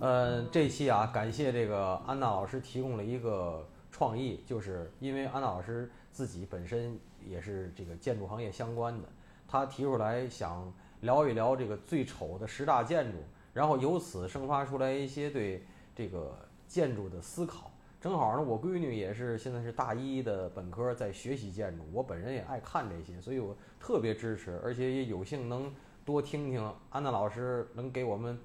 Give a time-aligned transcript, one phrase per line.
[0.00, 9.08] 呃，这期啊，感谢这个安娜老师提供了一个创意，就是因为安娜老师自己本身也是这个建筑行业相关的，
[9.46, 10.72] 她提出来想
[11.02, 13.18] 聊一聊这个最丑的十大建筑，
[13.52, 15.62] 然后由此生发出来一些对
[15.94, 16.34] 这个
[16.66, 17.69] 建筑的思考。
[18.00, 25.70] 正好呢，我闺女也是现在是大一的本科，在学习建筑，我本人也爱看这些，所以我特别支持，而且也有幸能
[26.04, 28.38] 多听听安娜老师能给我们。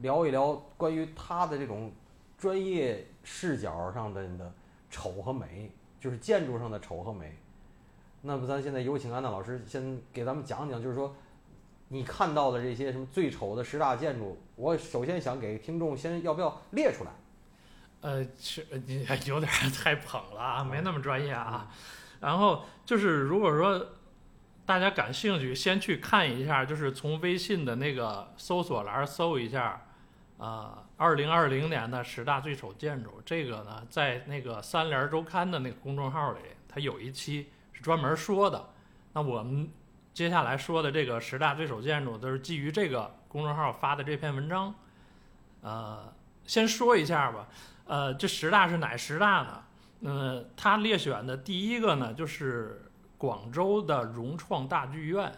[0.00, 1.92] 聊一聊关于他的这种
[2.38, 4.52] 专业视角上的的
[4.90, 7.36] 丑和美，就是建筑上的丑和美。
[8.22, 11.14] 那么咱现在有请安娜老师先给咱们讲讲，就是说
[11.88, 17.10] 你看到的这些什么最丑的十大建筑，我首先想给听众先要不要列出来？
[18.02, 21.68] 呃，是你有点太捧了啊，没那么专业啊。
[22.20, 23.86] 然后就是如果说
[24.66, 29.80] 大家感兴趣，先去看一下，就是从微信的那个搜索栏搜一下。
[30.38, 38.70] 啊，二零二零年的十大最丑建筑，这个呢，在那个三联周刊的那个公众号里，它有一期是专门说的。
[39.12, 39.70] 那我们
[40.12, 44.74] 接下来说的这个十大最丑建筑，都是基于这个公众号发的这篇文章。
[45.60, 46.12] 呃，
[46.44, 47.46] 先说一下吧。
[47.92, 49.62] 呃，这十大是哪十大呢？
[50.00, 55.30] 嗯，他列选的第一个呢，就是广州的融创大剧院。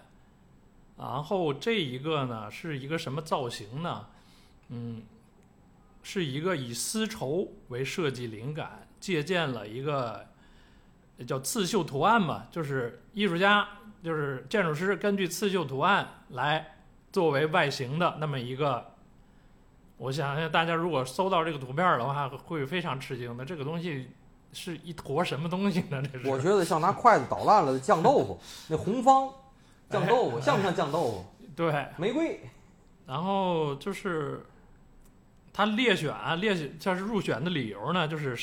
[0.97, 4.07] 然后这一个呢，是一个什么造型呢？
[4.69, 5.03] 嗯，
[6.05, 10.25] 是一个以丝绸为设计灵感，借鉴了一个
[11.27, 13.67] 叫刺绣图案嘛，就是艺术家，
[14.01, 16.77] 就是建筑师根据刺绣图案来
[17.11, 18.94] 作为外形的那么一个。
[19.97, 23.45] 我想想大家如果搜到这个图片的话，会非常吃惊的。
[23.45, 24.09] 这个东西
[24.53, 26.03] 是一坨什么东西呢？
[26.13, 26.29] 这是？
[26.29, 29.29] 我觉得像拿筷子捣烂了的酱豆腐，那红方
[29.91, 31.25] 酱豆腐像不像酱豆腐？
[31.55, 32.41] 对，玫瑰。
[33.07, 34.45] 然后就是。
[35.57, 38.37] 他列选啊，列选他是入选的理由呢，就是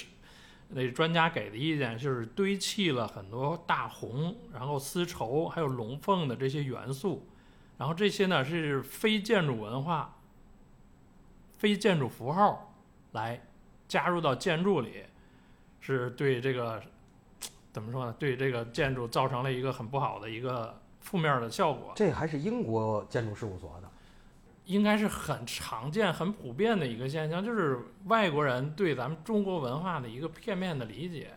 [0.69, 7.27] 那专家给的意见，就是堆砌了很多大红，然后丝绸还有龙凤的这些元素，
[7.77, 10.19] 然后这些呢是非建筑文化、
[11.61, 12.73] 非建筑符号
[13.11, 13.39] 来
[13.87, 15.03] 加入到建筑里，
[15.79, 16.81] 是对这个
[17.71, 18.15] 怎么说呢？
[18.17, 21.93] 对这个建筑造成了一个很不好的一个负面的效果。
[21.95, 23.87] 这还是英国建筑事务所的。
[24.65, 31.29] 应该是很常见、很普遍的一个现象，就是外国人对咱们中国文化的一个片面的理解。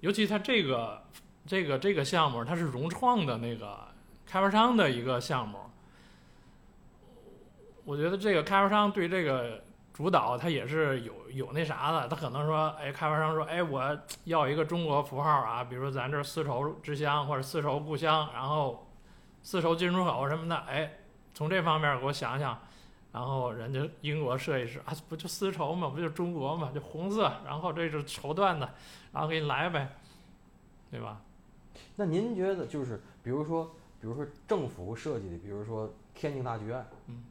[0.00, 1.02] 尤其他这个、
[1.46, 3.78] 这个、这个项目，它是融创的那个
[4.24, 5.58] 开发商的一个项目。
[7.84, 9.62] 我觉得这个开发商对这个
[9.92, 12.08] 主导，他也是有有那啥的。
[12.08, 18.86] 他可能说，哎，开发商说，哎，我要一个中国符号啊，比如说咱这丝绸之乡或者丝绸故乡，然后
[19.42, 20.98] 丝绸进出口什么的，哎。
[21.34, 22.58] 从这方面给我想想，
[23.10, 28.68] 然后人家英国设计师啊，不就丝绸嘛，不就中国嘛，就红色，然后这是绸缎的，
[29.12, 29.96] 然后给你来呗，
[30.90, 31.22] 对吧？
[31.96, 33.64] 那您觉得就是，比如说，
[33.98, 37.24] 比如说政府设计的，比如说天津大剧院，嗯，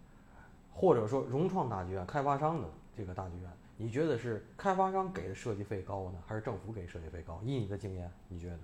[0.81, 7.39] 或者说融创大剧院，开发商的这个大剧院，你觉得是开发商给的设计费高呢，还是政府给设计费高？
[7.43, 8.57] 以你的经验，你觉得？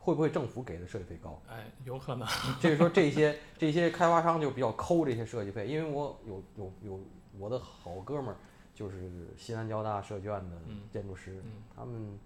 [0.00, 1.40] 会不会政府给的设计费高？
[1.48, 2.26] 哎，有可能。
[2.60, 7.00] 就是说，这些这些开发商就比较抠这些设计费，因为我有有有
[7.38, 8.36] 我的好哥们儿，
[8.74, 10.56] 就是西南交大设计院的
[10.90, 11.40] 建筑师，
[11.76, 12.18] 他们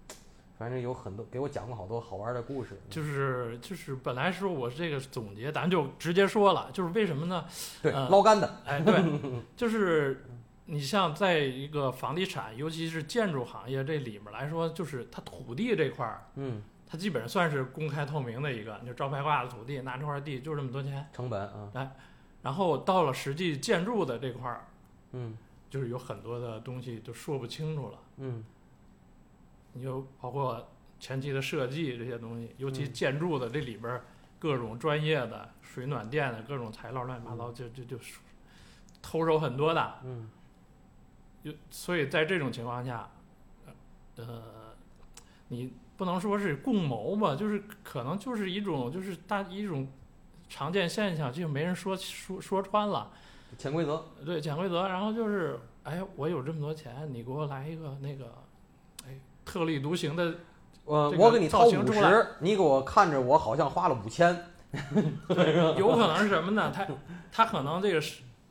[0.61, 2.79] 反正有很多给我讲过好多好玩的故事。
[2.87, 7.43] 就是就是本来说我这个总结，咱就直接说了，就是为什么呢？
[7.81, 8.61] 对，捞干的。
[8.63, 9.03] 哎，对，
[9.57, 10.23] 就是
[10.65, 16.61] 你像在一个房地产，尤其是建筑行业这里面来说，就是它土地这块儿，嗯。
[16.85, 21.89] 它基本上算是公开透明的一个，就招牌挂的土地，拿这块地就这么多钱，成本啊，哎，
[22.41, 24.67] 然后到了实际建筑的这块儿，
[25.13, 25.37] 嗯，
[25.69, 28.43] 就是有很多的东西就说不清楚了，嗯，
[29.73, 30.69] 你就包括
[30.99, 34.01] 前期的设计这些东西，尤其建筑的这里边
[34.39, 37.97] 各种专业的水暖电的各种材料乱七八糟，就就就
[39.01, 40.29] 偷手很多的，嗯，
[41.43, 43.09] 就所以在这种情况下，
[44.15, 44.43] 呃，
[45.47, 45.73] 你。
[45.97, 49.87] 不能说是共谋吧，就是可能就是一种就是大一种
[50.49, 53.11] 常见现象，就没人说说说穿了，
[53.55, 54.03] 潜规则。
[54.25, 54.87] 对，潜规则。
[54.87, 58.40] 然后就是，哎，我有这么多钱，你给我来一个那个，哎，
[59.45, 60.35] 特立独行的，
[60.85, 64.33] 呃，我给你掏五十，你给我看着我好像花了五千，
[65.77, 66.71] 有可能是什么呢？
[66.73, 66.87] 他
[67.31, 68.01] 他可能这个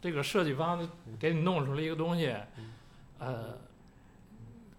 [0.01, 0.89] 这个设计方
[1.19, 2.35] 给你弄出来一个东西，
[3.19, 3.59] 呃，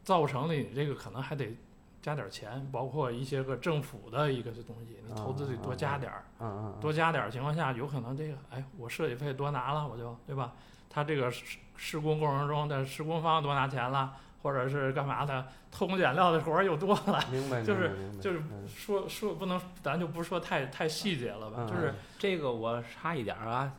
[0.03, 1.55] 造成了你这个可能还得。
[2.01, 10.51] 加点钱，包括一些个政府的一个东西，你投资得多加点儿，嗯嗯，多加点儿情况下，有可能这个，哎，我设计费多拿了，我就对吧？
[10.89, 17.23] 他这个施施工过程中的施工方多拿钱了，或者是干嘛的，偷工减料的活儿又多了。
[17.31, 17.91] 明白，就是
[18.21, 23.71] 就是嗯说说不能，咱就不说太太细节了吧，嗯就是这个我差一点儿啊，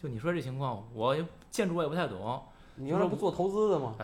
[0.00, 2.42] 就你说这情况，我也建筑我也不太懂，
[2.76, 3.94] 你原来不做投资的吗？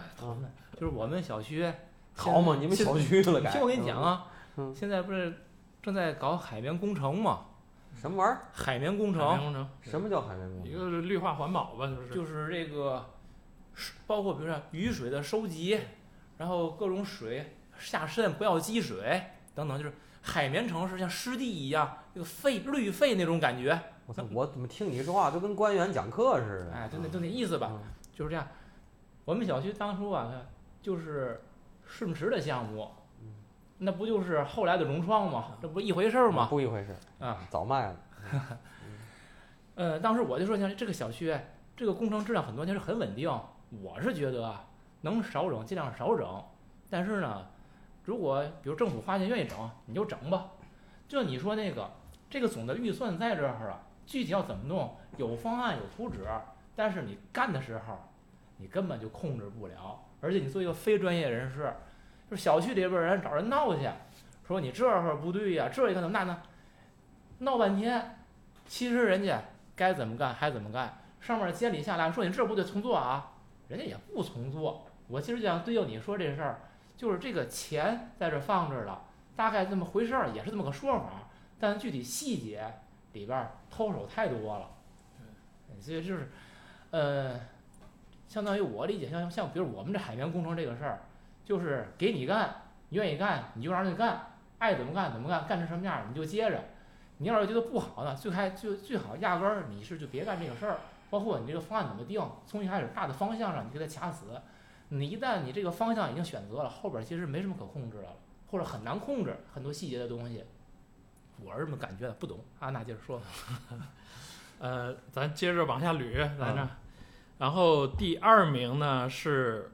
[0.79, 1.73] 就是我们小区
[2.15, 3.23] 好嘛，你们小区。
[3.23, 4.27] 听我跟你讲啊，
[4.57, 5.33] 嗯现在不是
[5.83, 7.41] 正在搞海绵工程吗？
[7.99, 8.41] 什么玩意儿？
[8.53, 10.75] 海绵工海绵程工程，什么叫海绵工程一？
[10.77, 13.07] 个是绿化环保吧，就是就是这个，
[14.07, 15.81] 包括比如说雨水的收集，
[16.39, 19.23] 然后各种水下渗不要积水
[19.55, 19.93] 等等，就是
[20.23, 26.73] 海绵城市像湿地一样，这个肺绿肺那种感觉，我操，我怎么听你说话就跟官员讲课似的？
[26.75, 27.81] 哎，就那就那意思吧，嗯
[28.15, 28.47] 就是这样。
[29.25, 30.31] 我们小区当初啊，
[30.81, 31.43] 就是
[31.85, 32.91] 顺驰的项目，
[33.79, 35.57] 那不就是后来的融创吗？
[35.61, 36.47] 这不一回事儿吗？
[36.49, 37.97] 不一回事儿啊，早卖了。
[39.75, 41.37] 呃，当时我就说，像这个小区，
[41.77, 43.31] 这个工程质量很多年是很稳定。
[43.83, 44.65] 我是觉得啊，
[45.01, 46.45] 能少整尽量少整。
[46.89, 47.47] 但是呢，
[48.05, 50.47] 如果比如政府花钱愿意整，你就整吧。
[51.09, 51.91] 就你说那个，
[52.29, 56.27] 这个总的预算在这儿啊，具体要怎么弄，有方案有图纸，
[56.75, 57.97] 但是你干的时候，
[58.57, 60.03] 你根本就控制不了。
[60.21, 61.73] 而且你做一个非专业人士，
[62.31, 63.89] 就小区里边人找人闹去，
[64.47, 66.43] 说你这会儿不对呀、这一看怎么那呢，
[67.39, 68.19] 闹半天，
[68.67, 69.41] 其实人家
[69.77, 73.33] 该怎么干还怎么干，上面监理下来说你这不对重做啊，
[73.69, 74.86] 人家也不重做。
[75.09, 76.61] 我其实就想对应你说这事儿，
[76.97, 79.03] 就是这个钱在这放着了，
[79.35, 82.65] 大概这么回事儿，也是这么个说法，但具体细节
[83.13, 84.71] 里边儿偷手太多了。
[85.81, 86.31] 所以就是，
[86.91, 87.39] 呃，
[88.27, 91.01] 相当于我理解，像像比如我们这海绵工程这个事儿，
[91.45, 94.21] 就是给你干，你愿意干你就让人家干，
[94.59, 96.65] 爱怎么干怎么干，干成什么样儿你就接着。
[97.19, 100.79] 你要是觉得不好呢，最开就最好压根儿你是就别干这个事儿，
[101.11, 104.27] 包括你这个方案怎么定，从一开始大的方向上你给它卡死，
[104.89, 108.17] 你一旦你这个方向已经选择了，后边其实没什么可控制的了，
[108.49, 110.45] 或者很难控制很多细节的东西。
[111.45, 112.39] 我是这么感觉的，不懂。
[112.61, 113.21] 安娜接着说。
[114.59, 116.69] 呃，咱接着往下捋，来着，嗯
[117.39, 119.71] 然后第二名呢是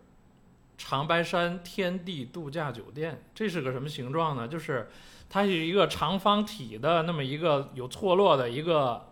[0.76, 4.49] 长白山天地度假酒店，这是个什么形状呢？
[4.49, 4.91] 就是
[5.31, 9.11] 它是一个长方体的那么一个有错落的一个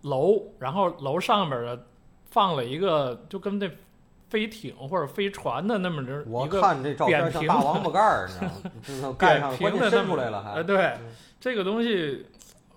[0.00, 1.86] 楼，然后楼上边儿的
[2.24, 3.70] 放了一个就跟那
[4.32, 8.72] 飞艇或者飞船的那么着我一个看这照片像大王八盖儿，你知道吗？
[8.82, 10.62] 就是那盖上，关键扁平的那么伸出来了呃，还。
[10.62, 12.24] 对嗯，这个东西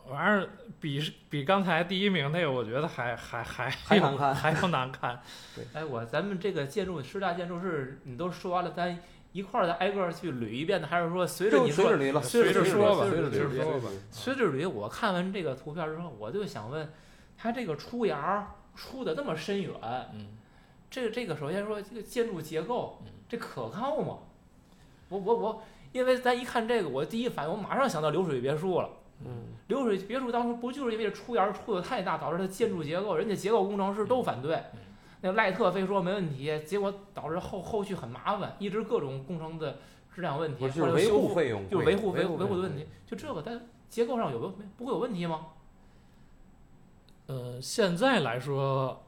[0.09, 0.49] 玩意儿
[0.81, 5.17] 比比刚才第一名那个，我觉得还还还还难看还要难看。
[5.73, 8.99] 哎，我咱们这个建筑十大建筑是你都说完了，咱
[9.31, 14.69] 一块儿再挨个儿去捋一遍呢，还是说随着就你说随着捋了，随着说吧随着捋，随着说吧随着捋？
[14.69, 16.91] 我看完这个图片之后，我就想问，
[17.37, 19.71] 它这个出檐儿出的那么深远，
[20.13, 20.27] 嗯，
[20.95, 24.19] 这个这个首先说这个建筑结构嗯，这可靠吗？
[25.09, 25.61] 我我我，
[25.91, 28.89] 因为咱一看这个，我第一反应我马上想到流水别墅了。
[29.25, 34.79] 嗯，流水别墅当初不就是因为这出檐儿出的太大，导致它建筑结构，人家结构工程师都反对嗯。
[35.19, 39.79] 那赖特非说没问题，结果导致后后续很麻烦，一直各种工程的
[40.13, 42.87] 质量问题，就是维或者修复护费用，就是维护维护护维护的问题。
[43.05, 43.51] 就这个在
[43.89, 45.47] 结构上有没有不会有问题吗？
[47.27, 49.03] 呃，现在来说，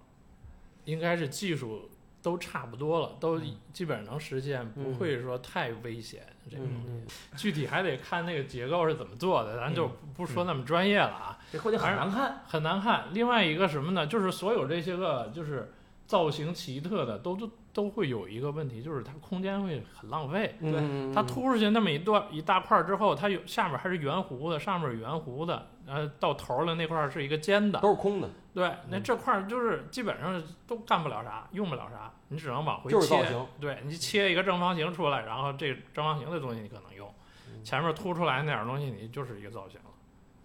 [0.87, 1.89] 应该是技术
[2.21, 6.25] 都差不多了，都嗯基本上能实现，不会说太危险。
[6.49, 11.37] 这个东西嗯，具体还得看那个结构是怎么做的，咱就嗯不说那么专业了啊。
[11.77, 12.41] 很难看。
[12.47, 13.07] 很难看。
[13.11, 14.07] 另外一个什么呢？
[14.07, 15.73] 就是所有这些个就是
[16.07, 20.55] 造型奇特的，都都都会有一个问题，就是它空间会很浪费。
[20.61, 27.79] 嗯，它凸出去那么一段一大块儿之后，它有下面还是圆弧的，上面是圆弧的，呃，到头了那块儿是一个尖的。
[27.81, 32.97] 都是空的，对，那嗯这块儿就是基本上都干不了啥，用不了啥，你只能往回切。
[32.97, 33.45] 就是造型。
[33.59, 37.13] 对你切一个正方形出来，然后这正方形的东西你可能用，
[37.49, 39.91] 嗯前面凸出来那点东西你就是一个造型了。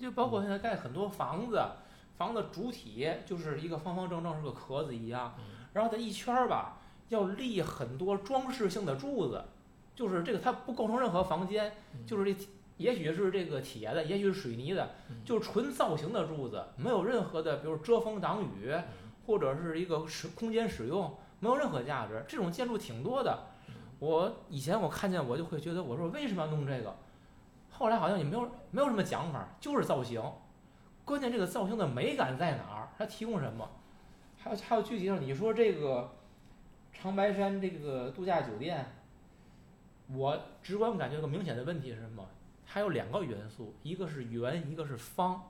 [0.00, 1.62] 就包括现在盖很多房子，
[2.16, 5.34] 房子主体就是一个方方正正是个壳子一样，
[5.72, 6.78] 然后它一圈儿吧
[7.08, 9.44] 要立很多装饰性的柱子，
[9.94, 18.74] 就是这个它不构成任何房间，嗯就是这也许是这个铁的，也许是水泥的，嗯就是纯造型的柱子，没有任何的比如遮风挡雨，
[19.26, 22.24] 或者是一个使空间使用，没有任何价值。
[22.28, 23.46] 这种建筑挺多的，
[23.98, 26.96] 我以前我看见我就会觉得，我说为什么要弄这个？
[27.70, 30.22] 后来好像也没有没有什么讲法，就是造型。
[31.04, 32.88] 关键这个造型的美感在哪儿？
[32.96, 33.68] 它提供什么？
[34.38, 36.14] 还有还有具体上，你说这个
[36.92, 38.86] 长白山这个度假酒店，
[40.08, 42.26] 我直观感觉有个明显的问题是什么？
[42.66, 45.42] 它有两个元素，一个是圆，一个是方。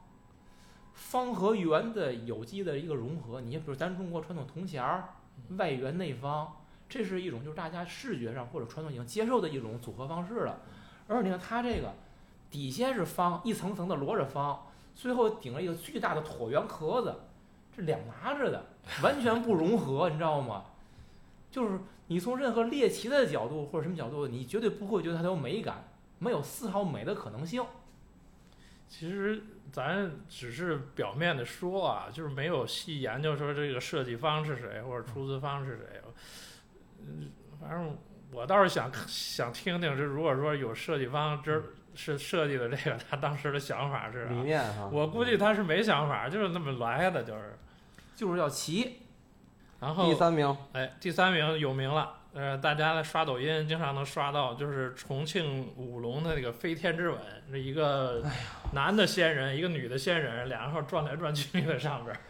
[0.93, 5.15] 方和圆的有机的一个融合，你比如咱中国传统铜钱儿，
[5.57, 6.57] 外圆内方，
[6.89, 10.61] 这是一种就是大家视觉上或者传统已经接受的一种组合方式了。
[11.09, 11.95] 而你看它这个
[12.51, 17.15] 底下是方，一层层的摞着方，最后顶了一个巨大的椭圆壳子，
[17.77, 18.65] 这两拿着的，
[19.03, 20.65] 完全不融合，你知道吗？
[21.51, 27.65] 就是你从任何猎奇的角度或者什么角度，你绝对不会觉得它有美感，没有丝毫美的可能性。
[28.89, 36.03] 其实咱只是表面的说啊，就是没有细研究说这个设计方是谁或者出资方是谁。
[37.01, 37.31] 嗯，
[37.61, 37.97] 反正
[38.33, 41.63] 我倒是想想听听，这如果说有设计方这
[41.95, 44.89] 是设计的这个，他当时的想法是理念哈。
[44.93, 47.59] 我估计他是没想法，就是那么来的，就是
[48.15, 49.01] 就是要骑。
[49.81, 52.19] 然后第三名，哎，第三名有名了。
[52.35, 57.19] 呃，大家刷抖音经常能刷到，就是重庆武隆的那个飞天之吻，
[57.51, 58.25] 是一个
[58.73, 62.21] 男的仙人，一个女的仙人，两个号转来转去在上边儿。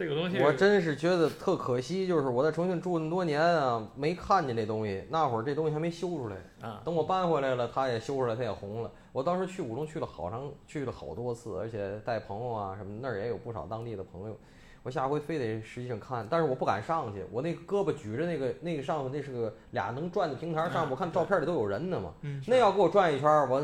[0.00, 5.04] 这个东西我真是觉得特可惜，就是我在重庆住那么多年啊，没看见这东西。
[5.10, 6.80] 那会儿这东西还没修出来啊。
[6.82, 8.90] 等我搬回来了，它也修出来，它也红了。
[9.12, 14.34] 我当时去武隆去了好长，去了好多次，而且带朋友啊什么，那儿也有不少当地的朋友。
[14.82, 17.22] 我下回非得实际上看，但是我不敢上去。
[17.30, 22.14] 我那胳膊举着那个那个上头，那是个俩能转的平台上，我看照片里都有人呢嘛。
[22.22, 23.62] 嗯，那要给我转一圈，我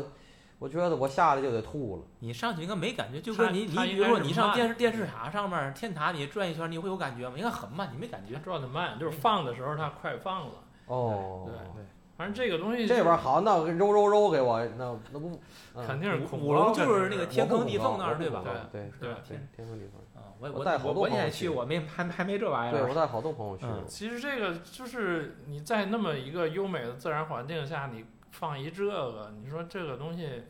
[0.59, 2.03] 我觉得我下来就得吐了。
[2.19, 7.35] 你上去应该没感觉，就跟你你比如说你上电视电视塔上面天塔，你转一圈，你会有感觉吗？
[7.37, 8.35] 应该很慢，你没感觉。
[8.43, 10.53] 转的慢，就是放的时候它快放了。
[10.87, 11.85] 哦，对对。
[12.17, 15.39] 反正这个东西这边好，那揉揉揉给我，那那不
[15.85, 18.43] 肯定是武隆就是那个天坑地缝那儿对吧？
[18.71, 20.01] 对对天天坑地缝。
[20.19, 22.79] 啊，我我带好多朋友去，我没还还没这玩意儿。
[22.79, 23.67] 对我带好多朋友去。
[23.87, 28.03] 其实这个就是你在那么一个优美的自然环境下，你
[28.39, 30.43] 放一这个，你说这个东西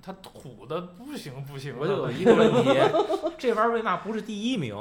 [0.00, 1.74] 它土的不行不行。
[1.76, 2.70] 我就有一个问题，
[3.36, 4.76] 这玩意儿为嘛不是第一名？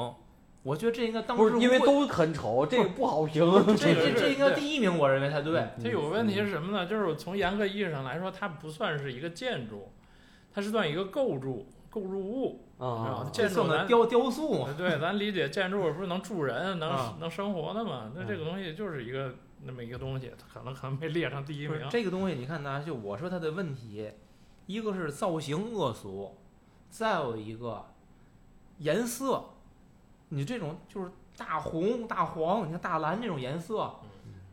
[0.61, 3.43] 我觉得这应该当时不是因为都很丑，这个不好评。
[3.75, 5.69] 这这这应该第一名，我认为才对。
[5.81, 6.85] 它有个问题是什么呢？
[6.85, 9.91] 就是从严格意义上来说，它不算是一个建筑，
[10.53, 13.27] 它是算一个构筑构筑物啊。
[13.33, 14.75] 建筑咱雕雕塑嘛。
[14.77, 18.11] 对，咱理解建筑不是能住人、能能生活的嘛？
[18.13, 21.87] 那这个东西就是一个那么一个东西，它可能可能没列上第一名。
[21.89, 24.11] 这个东西你看呢，就我说它的问题，
[24.65, 26.37] 一个是造型恶俗，
[26.89, 27.85] 再有一个
[28.79, 29.45] 颜色。
[30.29, 33.95] 你这种就是大红大黄，你看大蓝这种颜色，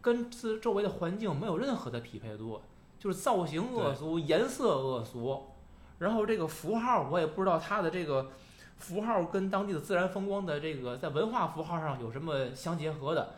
[0.00, 2.62] 跟自周围的环境没有任何的匹配度，
[2.98, 5.50] 就是造型恶俗，颜色恶俗，
[5.98, 8.30] 然后这个符号我也不知道它的这个
[8.76, 13.34] 符号跟当地的自然风光的这个在文化符号上有什么相结合的，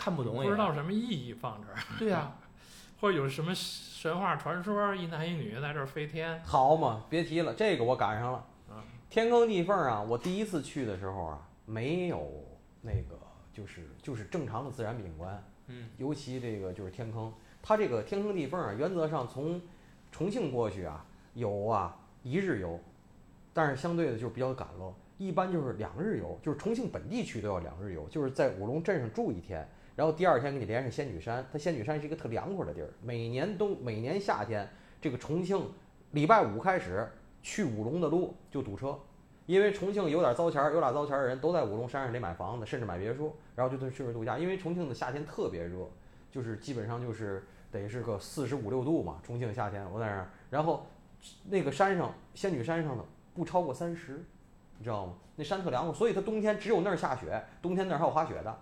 [0.00, 1.78] 看不懂也，不知道什么意义放这儿。
[1.98, 2.32] 对呀，
[3.00, 6.42] 或者有什么神话传说，一男一女在这儿飞天。
[6.42, 8.46] 好嘛，别提了，这个我赶上了。
[9.10, 11.46] 天坑地缝啊，我第一次去的时候啊。
[11.66, 12.28] 没有
[12.82, 13.16] 那个，
[13.52, 19.62] 就是就是正常的自然景观，嗯，尤其这个就是天坑，它这个天坑地缝啊，原则上从
[20.10, 21.04] 重庆过去啊，
[21.34, 22.80] 有啊一日游，
[23.52, 29.64] 但是相对的就是比较赶喽，一般就是两日游，就是重庆本地区都要两日游，就是在五龙镇上住一天，
[30.00, 34.66] 然后第二天给你连上仙女山，它仙女山是一个特凉快的地儿，每年冬每年夏天，
[34.98, 35.62] 这个重庆
[36.12, 37.06] 礼拜五开始
[37.42, 38.98] 去武隆的路就堵车。
[39.44, 44.38] 因为重庆有点糟钱儿，有俩糟钱儿的人都在武隆山上得买房子，甚至买别墅，然后就去那度假。
[44.38, 45.86] 因为重庆的夏天特别热，
[46.30, 49.20] 就是基本上就是得是个四十五六度嘛。
[49.22, 50.86] 重庆夏天我在那儿，然后
[51.50, 53.04] 那个山上仙女山上呢
[53.34, 54.24] 不超过三十，
[54.78, 55.12] 你知道吗？
[55.36, 58.58] 那山特凉快，所以它冬天只有那儿下雪，冬天那儿还有滑雪的，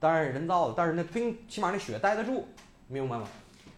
[0.00, 2.46] 当然是人造的，但是那冰起码那雪待得住，
[2.86, 3.26] 明白吗？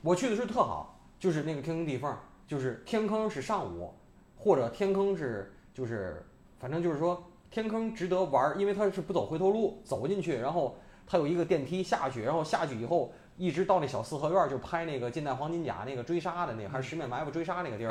[0.02, 2.14] 我去的时候特好，就是那个天坑地缝，
[2.46, 3.92] 就是天坑是上午，
[4.36, 6.24] 或者天坑是就是。
[6.60, 17.88] 反正就是说，天坑值得玩，因为它是不走回头路，走进去，然后它有一个电梯下去，然后下去以后一直到那小四合院，就拍那个《近代黄金甲》那个追杀的那个，还是十面埋伏追杀那个地儿。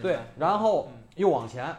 [0.00, 1.74] 对，然后又往前，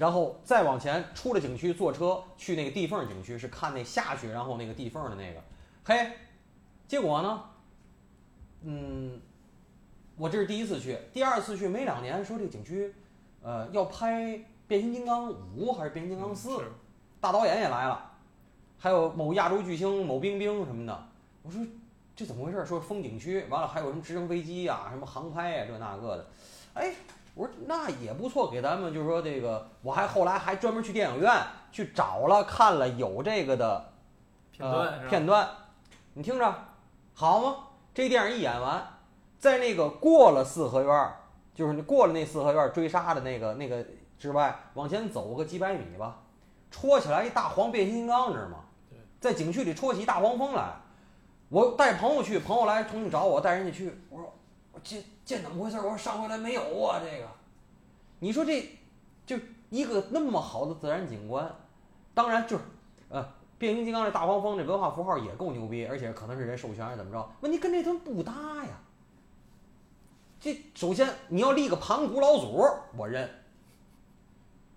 [0.00, 5.42] 然后再往前出了景区，坐车去那个地缝景区，是看那下去，然后那个地缝的那个。
[5.84, 6.10] 嘿，
[6.88, 7.44] 结果呢，
[8.62, 9.20] 嗯，
[10.16, 12.94] 我这是第一次去，第二次去没两年，说这个景区，
[13.42, 14.40] 呃，要拍。
[14.66, 16.62] 变形金刚五还是变形金刚四？
[17.20, 18.12] 大导演也来了，
[18.78, 21.08] 还有某亚洲巨星某冰冰什么的。
[21.42, 21.60] 我说
[22.14, 22.64] 这怎么回事？
[22.64, 26.26] 说风景区，完了还有什么直升飞机呀，什么航拍呀，这那个的。
[26.74, 26.94] 哎，
[27.40, 31.32] 我说那也不错，给咱们就是说这个，我还后来还专门去电影院
[31.72, 33.92] 去找了看了有这个的
[34.52, 35.48] 片段片段。
[36.12, 36.54] 你听着，
[37.14, 37.56] 好吗？
[37.94, 38.86] 这电影一演完，
[39.38, 41.16] 在那个过了四合院儿，
[41.54, 43.82] 就是你过了那四合院儿追杀的那个那个
[44.18, 46.18] 之外，往前走个几百米吧，
[46.70, 48.58] 戳起来一大黄变形金刚，知道吗
[48.90, 48.98] 对？
[49.18, 50.74] 在景区里戳起一大黄蜂来。
[51.48, 54.30] 我带朋友去，朋友来重庆找我，带人家去，我说
[54.72, 55.80] 我这这怎么回事？
[55.80, 57.28] 我上回来没有啊，这个。
[58.20, 58.78] 你说这
[59.26, 59.36] 就
[59.70, 61.50] 一个那么好的自然景观，
[62.14, 62.64] 当然就是
[63.08, 63.26] 呃，
[63.58, 67.30] 变形金刚这大黄蜂这文化符号也够牛逼，而且可能是人授权还是怎么着？
[67.40, 68.32] 问题跟这东西不搭
[68.64, 68.78] 呀。
[70.38, 73.28] 这首先你要立个盘古老祖，我认；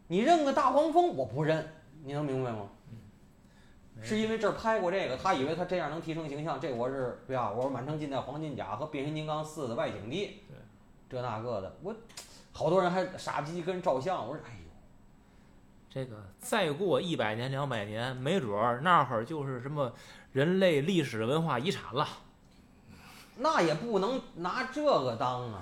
[0.07, 1.67] 你认个大黄蜂，我不认。
[2.03, 2.67] 你能明白吗？
[4.01, 7.51] 是因为这儿拍过这个，他以为他这样能提升形象，这我是对吧？
[7.51, 10.57] 我是满城尽带黄金甲和变形金刚四的外景地，对，
[11.09, 11.95] 这那个的，我
[12.51, 14.69] 好多人还傻逼跟人照相，我说哎呦，
[15.89, 19.93] 这个再过一百年两百年，没准儿那会儿就是什么
[20.31, 22.07] 人类历史文化遗产了，
[23.37, 25.61] 那也不能拿这个当啊。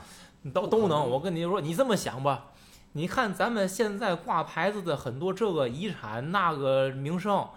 [0.55, 1.07] 都都能。
[1.07, 2.47] 我跟你说，你这么想吧，
[2.93, 7.47] 你看咱们现在挂牌子的很多这个遗产那个名胜，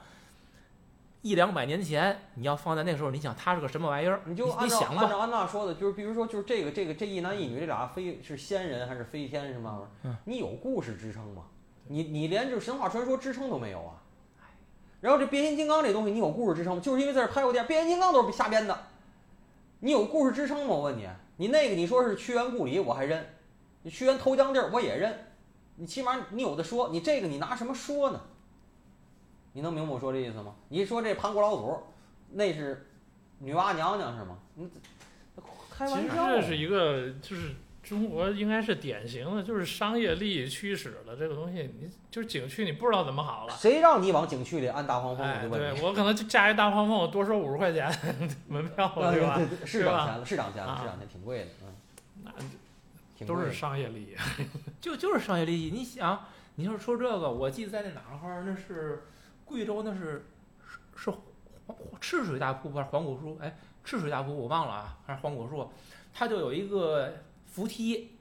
[1.24, 4.20] 一两百年前你要放在那时候，你想它是个什么玩意儿？
[4.26, 9.88] 你就你按照按想吧，照安娜说的，就是比如说，就是这个这个这一男一女这俩飞是仙人还是飞天什么玩意儿？
[10.04, 11.44] 嗯你有故事支撑吗？
[11.88, 13.96] 你你连这神话传说支撑都没有啊！
[15.00, 16.82] 然后这变形金刚这东西，你有故事支撑吗？
[16.82, 18.78] 就是因为在这儿拍过电影，变形金刚都是瞎编的，
[19.80, 20.74] 你有故事支撑吗？
[20.74, 23.22] 我问你，你那个你说是屈原故里，我还认；
[23.82, 25.26] 你屈原投江地儿，我也认。
[25.76, 28.20] 你起码你有的说，你这个你拿什么说呢？
[29.54, 30.54] 你能明白我说这意思吗？
[30.68, 31.78] 你说这盘古老祖，
[32.32, 32.88] 那是
[33.38, 34.36] 女娲娘娘是吗？
[34.56, 34.68] 你
[35.70, 36.28] 开其实玩笑。
[36.28, 43.54] 这是一个就是中国应该是典型的，就是商业利益驱使的这个东西，你就是景区你不知道怎么好了。
[43.56, 45.50] 谁让你往景区里安大黄蜂？
[45.50, 47.88] 对我可能就加一大黄蜂，我多收五十块钱
[48.48, 49.36] 门票， 啊对吧？
[49.36, 51.50] 对对是是涨钱了，是涨钱了，啊是涨钱，挺贵的，
[52.24, 52.50] 嗯，
[53.20, 54.16] 那都是商业利益。
[54.80, 55.70] 就就是商业利益。
[55.70, 56.24] 你想，
[56.56, 59.04] 你要说这个，我记得在那哪儿，那是
[59.54, 60.26] 贵州，那是
[60.66, 61.12] 是是
[62.00, 63.38] 赤水大瀑布还是黄果树？
[63.40, 65.70] 哎，赤水大瀑布我忘了啊，还是黄果树？
[66.12, 67.14] 它就有一个
[67.46, 68.18] 扶梯。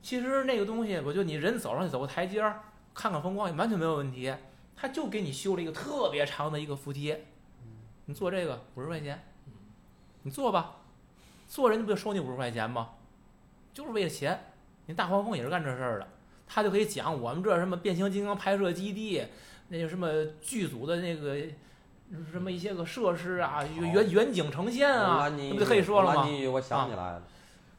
[0.00, 2.62] 其实那个东西，我觉得你人走上去走个台阶儿，
[2.94, 4.34] 看看风光也完全没有问题。
[4.74, 7.14] 他就给你修了一个特别长的一个扶梯，
[8.06, 9.22] 你坐这个五十块钱，
[10.22, 10.76] 你坐吧，
[11.46, 12.90] 坐人家不就收你五十块钱吗？
[13.74, 14.52] 就是为了钱。
[14.88, 16.06] 你大黄蜂也是干这事儿的，
[16.46, 19.26] 他就可以讲我们这什么变形金刚拍摄基地，
[19.68, 20.08] 那叫什么
[20.40, 21.36] 剧组的那个
[22.30, 26.24] 什么一些个设施啊，远远景呈现啊，那不就可以说了吗？
[26.26, 27.22] 你，我想起来了，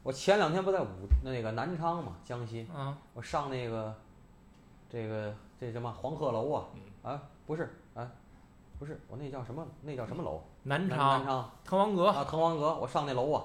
[0.02, 0.86] 我前两天不在武
[1.24, 3.94] 那个南昌嘛，江西，啊，我上那个
[4.90, 6.64] 这个这什么黄鹤楼啊，
[7.02, 8.10] 啊，不是，啊，
[8.78, 9.66] 不是，我那叫什么？
[9.82, 10.42] 那叫什么楼？
[10.64, 13.44] 南南昌南昌滕王阁，啊，滕王阁，我上那楼啊，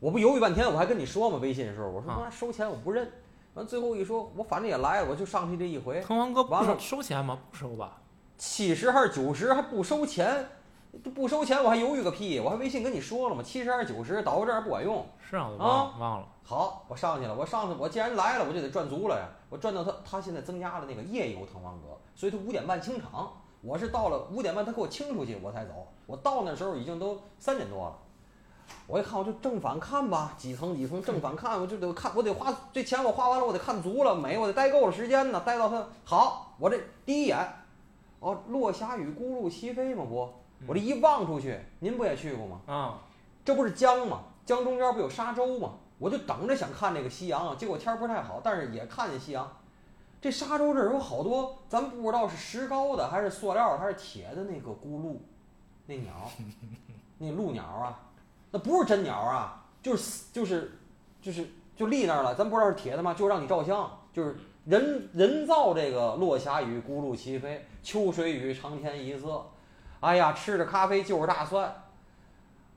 [0.00, 3.08] 我不犹豫半天，我还跟你说嘛，微信的时候，我说啊妈收钱我不认，
[3.58, 7.38] 完最后一说，我反正也来了，我就上去这一回，滕王阁不完了收收钱吗？
[7.50, 7.98] 不收吧？
[8.38, 10.48] 七十还是九十还不收钱，
[11.14, 15.04] 不收钱我还犹豫个屁，我还微信跟你说了吗，七十还是九十，导到这儿不管用。
[15.20, 16.26] 是啊，我忘了忘了。
[16.44, 19.26] 好，我上去了，我上去，我既然来了，我就得赚足了呀。
[19.50, 23.32] 我赚到他，他现在增加了那个夜游滕王阁，所以他五点半清场。
[23.60, 25.72] 我是到了五点半，他给我清出去，我才走。
[26.06, 27.98] 我到那时候已经都三点多了。
[28.86, 36.54] 我一看，我就正反看吧，几层几层正反看，我就得看，我得花这钱我花完了，我得看足了，美，我得待够了时间呢，待到它好。
[36.58, 37.38] 我这第一眼，
[38.20, 40.28] 哦，落霞与孤鹜齐飞嘛不？
[40.66, 42.60] 我这一望出去，您不也去过吗？
[42.66, 42.98] 啊，
[43.44, 44.22] 这不是江吗？
[44.44, 45.72] 江中间不有沙洲吗？
[45.98, 49.50] 我就等着想看这个夕阳，结果天儿不太好，但是也看见夕阳。
[50.20, 55.16] 这沙洲这儿有好多，咱不知道是石膏的还是塑料的还是铁的那个咕噜，
[55.86, 56.12] 那鸟，
[57.18, 58.00] 那鹭鸟啊，
[58.50, 60.78] 那不是真鸟啊，就是就是
[61.20, 63.14] 就是就立那儿了，咱不知道是铁的吗？
[63.14, 69.44] 就让你照相，就是人人造这个落霞与孤鹭齐飞，秋水与长天一色。
[70.00, 71.74] 哎呀，吃着咖啡就是大蒜，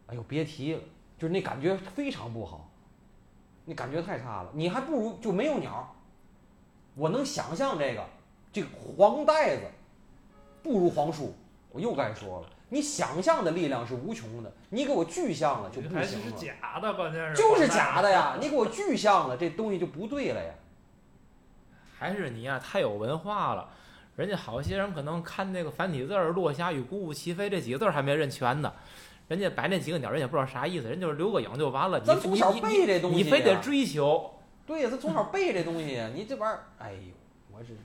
[0.07, 0.81] 哎呦别提了，
[1.17, 2.69] 就是那感觉非常不好，
[3.65, 4.49] 那感觉太差了。
[4.53, 5.95] 你还不如就没有鸟，
[6.95, 8.03] 我能想象这个
[8.51, 9.63] 这个黄袋子
[10.63, 11.33] 不如黄树，
[11.71, 16.37] 我又该说了，你想象的力量是无穷的，你给我具象了就不还是行了。
[16.37, 18.37] 假的，关键是就是假的呀！
[18.39, 20.53] 你给我具象了，这东西就不对了呀。
[21.99, 23.67] 还是你呀、太有文化了。
[24.15, 28.71] 人家好些人可能看那个繁体字儿“落霞与孤鹜齐飞”这几个字儿还没认全呢，
[29.27, 31.99] 人家摆那几个鸟，人也不知道啥意思，人就是留个影就完了。
[31.99, 34.33] 你咱从小你你背这东西呀你非得追求，
[34.65, 36.99] 对呀，他从小背这东西呀，你这玩意儿，哎呦，
[37.51, 37.75] 我是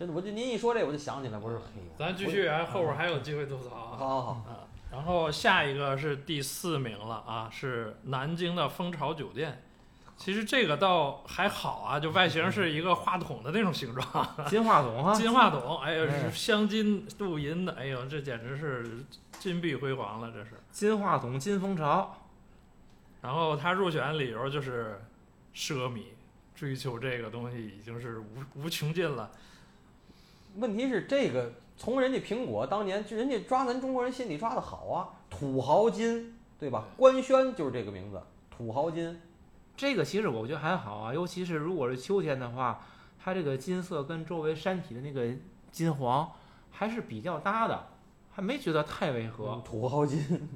[0.00, 3.96] 真的，我就您一说这，我就想起来，我说嘿，咱继续啊，后边还有机会吐槽啊。
[3.98, 9.62] 好好好，啊，然后下一个是第四名了啊，是南京的蜂巢酒店。
[10.16, 19.04] 其实这个倒还好啊，就外形是一个话筒的那种形状，金话筒哈，金话筒，哎呦，哎是镶金镀银的，哎呦，这简直是
[19.38, 20.52] 金碧辉煌了，这是。
[20.70, 22.16] 金话筒金蜂巢，
[23.20, 24.98] 然后他入选理由就是
[25.54, 26.04] 奢靡，
[26.54, 29.30] 追求这个东西已经是无无穷尽了。
[30.56, 36.84] 问题是这个从人家苹果当年就人家抓咱中国人心里抓的好啊，土豪金，对吧？
[36.96, 39.20] 官宣就是这个名字，土豪金。
[39.76, 42.82] 这个其实我觉得还好啊，尤其是如果是秋天的话，
[43.18, 45.26] 它这个金色跟周围山体的那个
[45.70, 46.30] 金黄
[46.70, 47.86] 还是比较搭的，
[48.30, 49.52] 还没觉得太违和。
[49.52, 50.48] 嗯土豪金，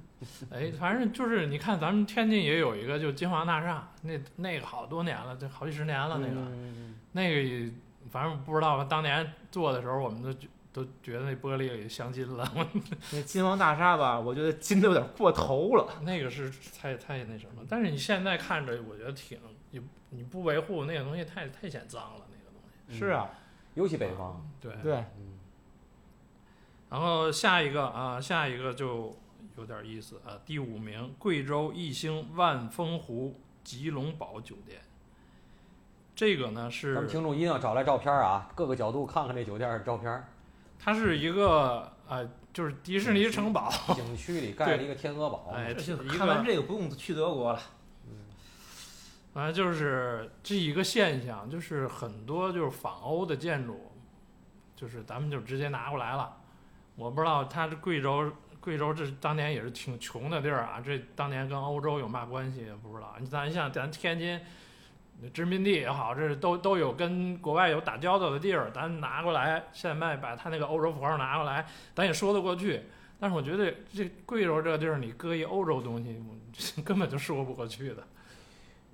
[0.51, 7.71] 哎，反正就是你看，咱们天津也有一个，就金华大厦，那那个好多年了，这好几十年了，那个、嗯那个也，
[8.15, 12.49] 反正不知道，当年做的时候，我们都觉都觉得那玻璃里镶金了，
[13.11, 16.01] 那金王大厦吧，我觉得金的有点过头了。
[16.03, 16.49] 那个是
[16.79, 17.65] 太太那什么。
[17.69, 19.37] 但是你现在看着，我觉得挺
[19.73, 22.97] 你你不维护那个东西太太显脏了，那个东西。
[22.97, 23.29] 是啊，
[23.75, 24.73] 尤其北方，对。
[24.81, 25.37] 对，嗯，
[26.91, 29.13] 然后下一个啊，下一个就
[29.57, 34.81] 有点意思啊，第五名，贵州一星万丰湖吉隆堡酒店。
[36.15, 40.25] 这个呢是咱们是听众一定要找来照片啊，各个角度看看这酒店的照片。
[40.79, 45.75] 它是一个呃，就是迪士尼城堡，景区里盖了一个天鹅堡，哎，
[46.09, 47.61] 看完这个不用去德国了。
[49.33, 53.91] 反正就是这一个现象，就是很多就是仿欧的建筑，
[54.77, 56.37] 就是咱们就直接拿过来了。
[56.95, 63.17] 我不知道它这贵州，贵州这当年也是挺穷的地儿啊，这当年跟欧洲有嘛关系也不知道。
[63.19, 64.41] 你咱像咱天津
[65.33, 72.83] 殖民地也好，这都都有跟国外有打交道的地儿，咱拿过来，现在把他那个欧洲符号拿过来，咱也说得过去。
[73.19, 78.03] 但是我觉得这贵州这地儿，你搁一欧洲东西，根本就说不过去的。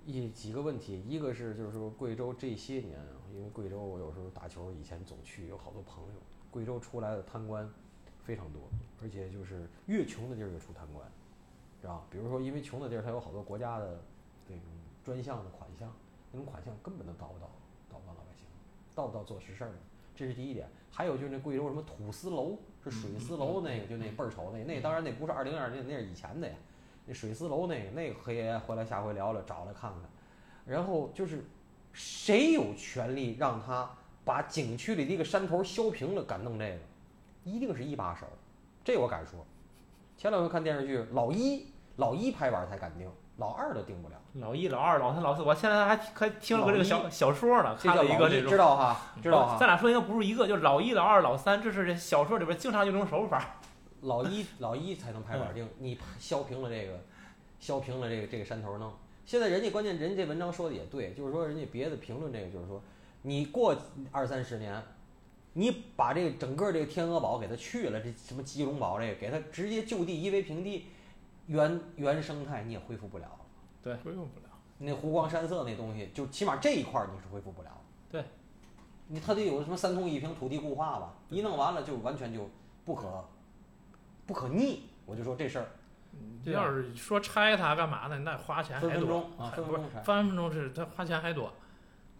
[0.06, 2.98] 一几个问题，一个是就是说贵州这些年，
[3.34, 6.14] 因为贵州我有时候打球以前总去，有好多朋友，
[6.50, 7.68] 贵州出来的贪官
[8.24, 8.62] 非常多，
[9.02, 11.06] 而且就是越穷的地儿越出贪官，
[11.80, 12.02] 是吧？
[12.10, 14.00] 比如说因为穷的地儿，它有好多国家的
[14.46, 14.62] 这种
[15.04, 15.92] 专项的款项，
[16.32, 17.50] 那种款项根本都到不到，
[17.90, 18.46] 到不到老百姓，
[18.94, 19.76] 到不到做实事儿的，
[20.14, 20.68] 这是第一点。
[20.92, 26.54] 还有就是那贵州什么土司楼，是水司楼那个，就那倍儿丑那，那当然那不是二零二，那那是以前的呀。
[27.06, 30.02] 那水司楼那个那个黑爷回来下回聊聊，找来看看。
[30.66, 31.44] 然后就是
[31.92, 33.90] 谁有权利让他
[34.24, 36.80] 把景区里的一个山头削平了，敢弄这个，
[37.44, 38.26] 一定是一把手，
[38.84, 39.44] 这我敢说。
[40.16, 41.66] 前两回看电视剧，老一
[41.96, 44.19] 老一拍板才敢定，老二都定不了。
[44.34, 48.56] 老一、老二、老三、老四，我现在还还听了个这个小小说呢，这看叫一，了一个这种知。
[48.56, 49.00] 道哈？
[49.20, 49.56] 知道哈？
[49.58, 53.56] 咱俩说应该不是一个，就是老一、老二、老三，这是这小说里边经常有这种手法。
[54.02, 57.00] 老一老一才能拍板定，你削平了这个，
[57.58, 58.92] 削平了这个这个山头弄。
[59.26, 62.80] 现在人家关键人家文章说的也对，就是说人家别的评论这个就是说，
[63.22, 63.76] 你过
[64.12, 64.80] 二三十年，
[65.54, 70.86] 你把这个整个这个天鹅堡给它去了，这什么吉隆堡这个给它直接就地夷为平地，
[71.48, 73.26] 原原生态你也恢复不了。
[73.82, 74.46] 恢复不了。
[74.78, 77.68] 那湖光山色那东西，就起码这一块儿你是恢复不了。
[78.10, 78.24] 对，
[79.08, 81.14] 你它得有什么三通一平土地固化吧？
[81.28, 82.48] 一弄完了就完全就
[82.84, 83.24] 不可
[84.26, 84.84] 不可逆。
[85.06, 85.66] 我就说这事儿
[86.44, 88.18] 对啊要是说拆它干嘛呢？
[88.20, 90.00] 那花钱分分还多，钟啊，不是分分钟拆。
[90.00, 91.52] 分分钟是它花钱还多。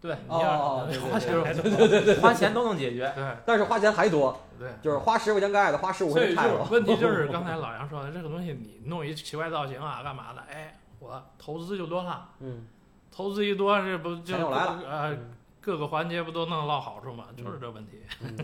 [0.00, 1.62] 对，你要花钱还多，
[2.22, 3.12] 花钱都能解决。
[3.14, 4.70] 对 但是花钱还多，对。
[4.82, 6.66] 就是花十块钱盖的，花十五块钱拆了。
[6.70, 10.40] 问题就是 刚才老杨说的，这个东西你弄一奇怪造型啊，干嘛的？
[10.50, 12.68] 哎，我投资就多了，嗯，
[13.10, 17.26] 投资一多，这不就又来了呃，嗯各个环节不都能捞好处吗？
[17.36, 18.02] 就是这问题。
[18.22, 18.36] 嗯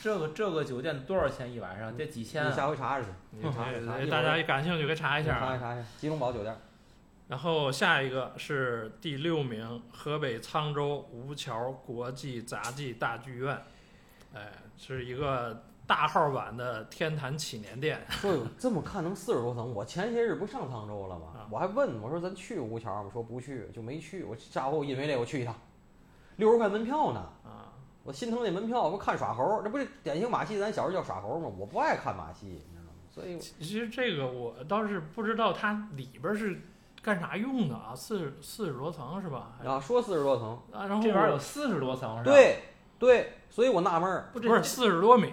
[0.00, 1.94] 这个这个酒店多少钱一晚上？
[1.96, 2.52] 得几千你啊？
[2.52, 5.48] 下回查查去，你查查大家一感兴趣可以查一下啊。
[5.48, 5.86] 查一查去。
[5.98, 6.56] 吉隆堡酒店，
[7.28, 13.62] 然后下一个是第六名，河北沧州吴桥国际杂技大剧院，
[14.34, 18.00] 哎，是一个大号版的天坛祈年殿。
[18.08, 19.74] 说有这么看能四十多层。
[19.74, 21.44] 我前些日不上沧州了吗啊？
[21.50, 23.10] 我还问我说咱去吴桥吗？
[23.12, 24.24] 说不去，就没去。
[24.24, 25.54] 我下回我因为这我去一趟，
[26.36, 27.20] 六十块门票呢。
[27.44, 27.68] 啊，
[28.04, 31.52] 我心疼那门票，我看耍猴，这不是典型马戏，咱小时候叫耍猴吗？
[31.58, 32.88] 我不爱看马戏，你知道吗？
[33.10, 36.58] 所以其实这个我倒是不知道它里边是
[37.02, 39.58] 干啥用的啊，四十四十多层是吧？
[39.62, 42.60] 啊，说四十多层，啊，然后这玩意儿有四十多层是吧？，对
[42.98, 45.28] 对，所以我纳闷儿，不不是四十多米，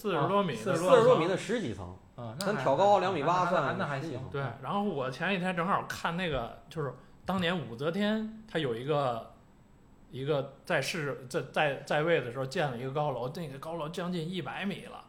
[0.00, 4.18] 四十多米四十多米的十几层，啊，那还咱挑高两米八算那那还行。
[4.32, 6.94] 对，然后我前几天正好看那个，就是
[7.26, 9.32] 当年武则天她有一个
[10.10, 15.04] 一个在世在在在位的时候建了一个高楼，那个高楼将近一百米了。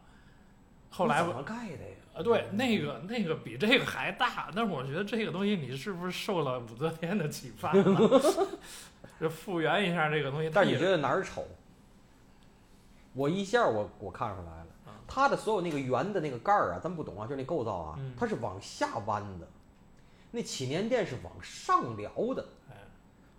[0.90, 1.96] 后来你怎么盖的呀？
[2.14, 8.22] 呃啊，对，那个那个比这个还大，但是我觉得这个东西你是不是受了武则天的启发了？
[9.22, 10.52] 就复原一下这个东西。
[10.54, 11.46] 但是你觉得哪儿丑？
[13.14, 14.61] 我一下我我看出来
[15.14, 19.48] 它的所有那个圆的那个盖儿啊，咱不懂啊，就是那构造啊嗯，它是往下弯的，
[20.32, 22.48] 那祈年殿是往上撩的。
[22.70, 22.78] 哎，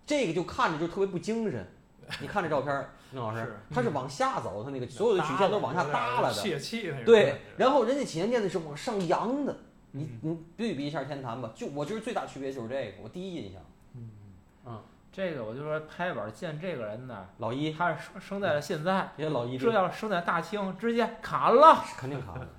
[0.05, 1.67] 这个就看着就特别不精神。
[2.21, 7.03] 你看这照片儿，宁老师是，它是往下走，它那个所有的曲线都往下耷拉的，泄气那。
[7.03, 9.57] 对，然后人家祈年殿的是往上扬的，
[9.91, 10.31] 你嗯。
[10.31, 13.59] 你对比一下天坛吧，就我觉得最大区别就是这个，我第一印象，
[15.13, 22.49] 这个我就说拍板见这个人呢，老一，他是生生在了现在，人家老一这要生在大清，直接砍了，肯定砍了。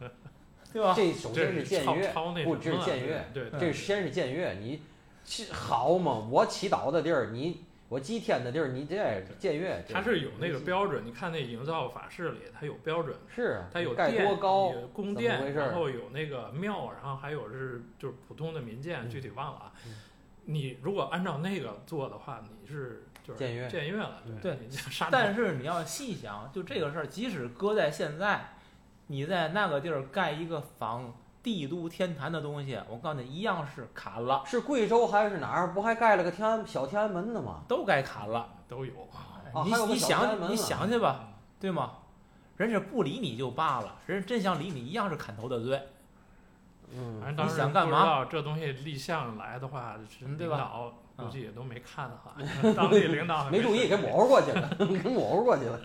[0.73, 0.95] 对吧？
[0.97, 4.53] 这首先是僭越，不，这是么僭越，对对这先是僭越。
[4.53, 4.81] 你
[5.25, 6.13] 是好嘛？
[6.31, 8.97] 我祈祷的地儿，你我祭天的地儿，你这
[9.41, 9.85] 僭越。
[9.93, 19.95] 它是有那个标准，你看那营造法式里，它有标准，是啊它有盖殿多高，有宫殿然后有那个庙，然后还有是就是普通的民间，嗯具体忘了啊嗯。
[20.47, 28.55] 你如果按照那个做的话，你是就是僭越僭越了，嗯对 杀但是你要细想，就这个事儿，即使搁在现在，
[29.07, 35.73] 你在那个地儿盖一个仿帝都天坛的东西，我告诉你，一样是砍了，是贵州还是哪儿？
[35.73, 37.63] 不还盖了个天安小天安门的吗？
[37.69, 38.49] 都该砍了。
[38.69, 38.93] 都有。
[39.65, 41.29] 你你想你想去吧，
[41.61, 41.93] 对吗？
[42.57, 45.81] 人家不理你就罢了，人家真想理你，一样是砍头的罪。
[46.97, 47.21] 嗯。
[47.21, 51.25] 反正当时想干嘛不知道这东西立项来的话，领导嗯。
[51.27, 52.35] 估计也都没看哈，
[52.75, 55.81] 当地领导没注意，给模糊过去了， 给模糊过去了。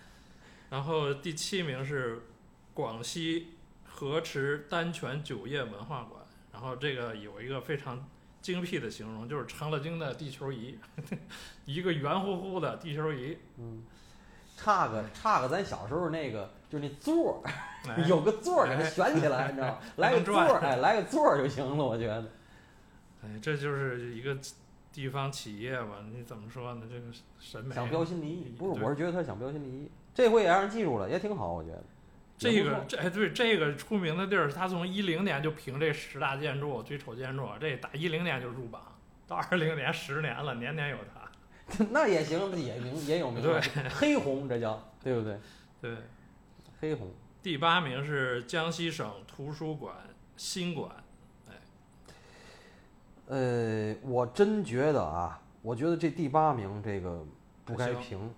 [0.68, 2.26] 然后第七名是
[2.74, 3.54] 广西
[3.86, 6.20] 河池丹泉酒业文化馆，
[6.52, 8.06] 然后这个有一个非常
[8.42, 10.78] 精辟的形容，就是成了精的地球仪，
[11.64, 13.82] 一个圆乎乎的地球仪，嗯，
[14.54, 17.50] 差个差个咱小时候那个，就是那座儿，
[17.90, 19.78] 哎有个座儿给它悬起来，你知道吗？
[19.96, 22.24] 来个座儿，哎，来个座儿就行了，我觉得。
[23.22, 24.36] 哎，这就是一个
[24.92, 26.04] 地方企业吧？
[26.12, 26.82] 你怎么说呢？
[26.88, 27.06] 这个
[27.40, 31.82] 审美想标新立异，不是，我是觉得他想标新立异，这回也让人记住了，也挺好，我觉得。
[32.36, 38.80] 这个这哎对这个出名的地儿，他从一零年就评这十大建筑最丑建筑，这打一零年就入榜，
[39.26, 41.84] 到二零年十年了，年年有它。
[41.90, 45.36] 那也行，也名也有名对，黑红这叫对不对？
[45.82, 45.96] 对，
[46.80, 47.08] 黑红，
[47.42, 49.92] 第八名是江西省图书馆
[50.36, 50.92] 新馆，
[51.48, 51.54] 哎
[53.26, 57.26] 呃，我真觉得啊，我觉得这第八名这个
[57.64, 58.32] 不该评，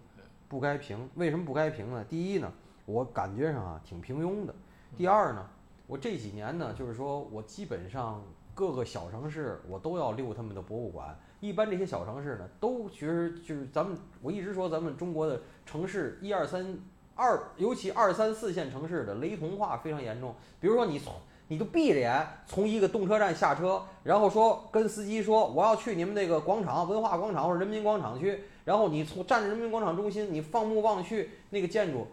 [0.48, 1.06] 不该评。
[1.16, 2.02] 为什么不该评呢？
[2.08, 2.50] 第一呢，
[2.86, 4.54] 我感觉上啊挺平庸的。
[4.96, 5.46] 第二呢，
[5.86, 8.24] 我这几年呢，就是说我基本上
[8.54, 11.14] 各个小城市我都要溜他们的博物馆。
[11.40, 16.78] 一般这些小城市呢，都其实就是咱们我一直说咱们中国的城市一二三
[17.20, 20.34] 二，尤其二三四线城市的雷同化非常严重。
[20.58, 21.12] 比如说你从
[21.48, 32.06] 你就闭着眼从一个动车站下车，然后说跟司机说我要去你们那个广场文化广场或者人民广场去，然后你从站在人民广场中心，你放目望去那个建筑，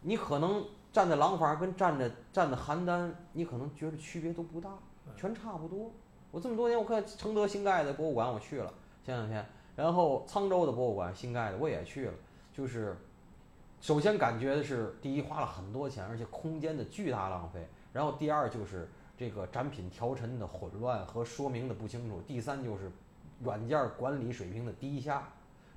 [0.00, 4.70] 你可能站在廊坊跟站在站在邯郸，你可能觉得区别都不大，
[5.16, 5.92] 全差不多。
[6.30, 8.72] 我这么多年，我看承德新盖的博物馆我去了
[9.04, 9.44] 前两天，
[9.76, 12.12] 然后沧州的博物馆新盖的我也去了，
[12.52, 12.96] 就是
[13.80, 17.66] 首先感觉的是第一花了很多钱，而且空间的巨大浪费。
[17.92, 22.90] 然后第二就是这个展品调陈的混乱和说明的不清楚，第三就是
[23.42, 25.28] 软件管理水平的低下。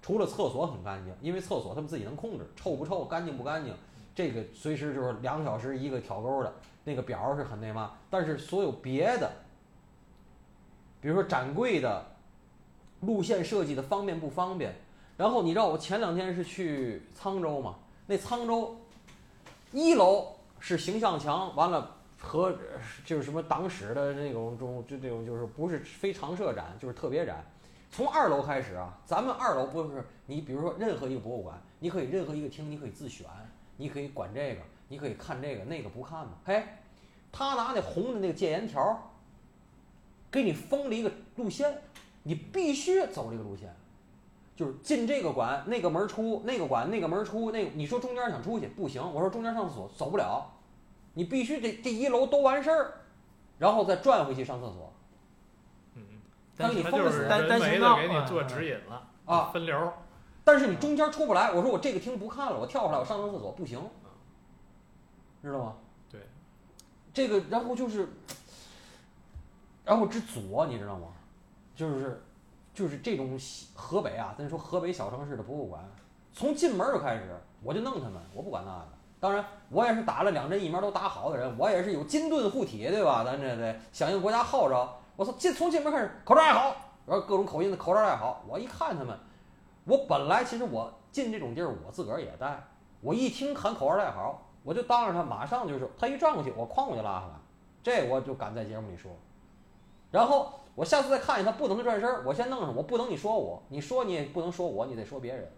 [0.02, 3.72] 除了厕所很干净，因为厕所他们自己能控制，臭不臭、干净不干净，
[4.16, 6.52] 这个随时就是两小时一个挑钩的，
[6.84, 7.92] 那个表是很那嘛。
[8.10, 9.32] 但是所有别的，
[11.00, 12.04] 比如说展柜的
[13.02, 14.74] 路线设计的方便不方便？
[15.18, 17.76] 然后你知道我前两天是去沧州嘛？
[18.12, 18.76] 那沧州
[19.72, 22.54] 一楼是形象墙，完了和
[23.06, 27.42] 就是什么党史的那种中，就这种就是不是非常设展，就是特别展。
[27.90, 33.26] 从二楼开始啊，咱们二楼不是你比如说任何一个博物馆，你可以任何一个厅你可以自选，
[33.78, 36.34] 你可以管这个，你可以看这个，那个不看嘛。
[36.44, 36.62] 嘿，
[37.32, 39.10] 他拿那红的那个戒严条，
[40.30, 41.82] 给你封了一个路线，
[42.24, 43.74] 你必须走这个路线。
[44.56, 50.52] 就是进这个馆，那个门出，那个馆那个门出，那个你说中间想出去不行，我说中间上厕所走不了，
[51.14, 52.94] 你必须这这一楼都完事儿，
[53.58, 54.94] 然后再转回去上厕所
[55.96, 56.04] 嗯，
[56.58, 59.50] 那你它就是封的死单单行道给你做啊指引了啊。
[59.52, 59.94] 分流。
[60.44, 63.80] 但是你中间出不来，我说我这个厅不看了，我跳出来我上趟厕所不行，
[65.42, 65.76] 知道吗？
[66.10, 66.20] 对，
[67.14, 68.10] 这个然后就是，
[69.86, 71.08] 然后之左你知道吗？
[71.76, 72.22] 就是
[72.74, 75.84] 就是这种西河北啊，咱说河北小城市的博物馆，
[76.32, 78.88] 从进门就开始，我就弄他们，我不管那个，
[79.20, 83.24] 当然，我也是打了两针疫苗都打好的人，我也是有金盾护体，对吧？
[83.24, 84.98] 咱这得响应国家号召。
[85.16, 88.42] 我操，进从进门开始口罩戴好，然后各种口音的口罩戴好。
[88.48, 89.16] 我一看他们，
[89.84, 92.64] 我本来其实我进这种地儿我自个儿也戴，
[93.02, 97.34] 我一听喊口罩戴好，我就当着他马上就是他一转过去，我哐我就拉下来，
[97.84, 99.12] 这我就敢在节目里说。
[100.10, 105.52] 然后我下次再看见他不能转身儿，我先弄上，我不能你说我，你说你也不能说我，你得说别人。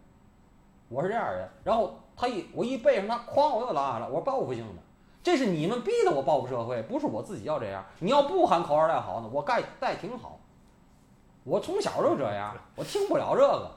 [0.89, 1.49] 我是这样的人。
[1.63, 4.82] 然后他一我一背上他，哐我又拉下来，我是报复性的。
[5.21, 7.86] 这是你们逼的我报复社会，不是我自己要这样。
[7.99, 10.39] 你要不喊口罩戴好呢，我盖带挺好。
[11.43, 13.71] 我从小就这样，我听不了这个，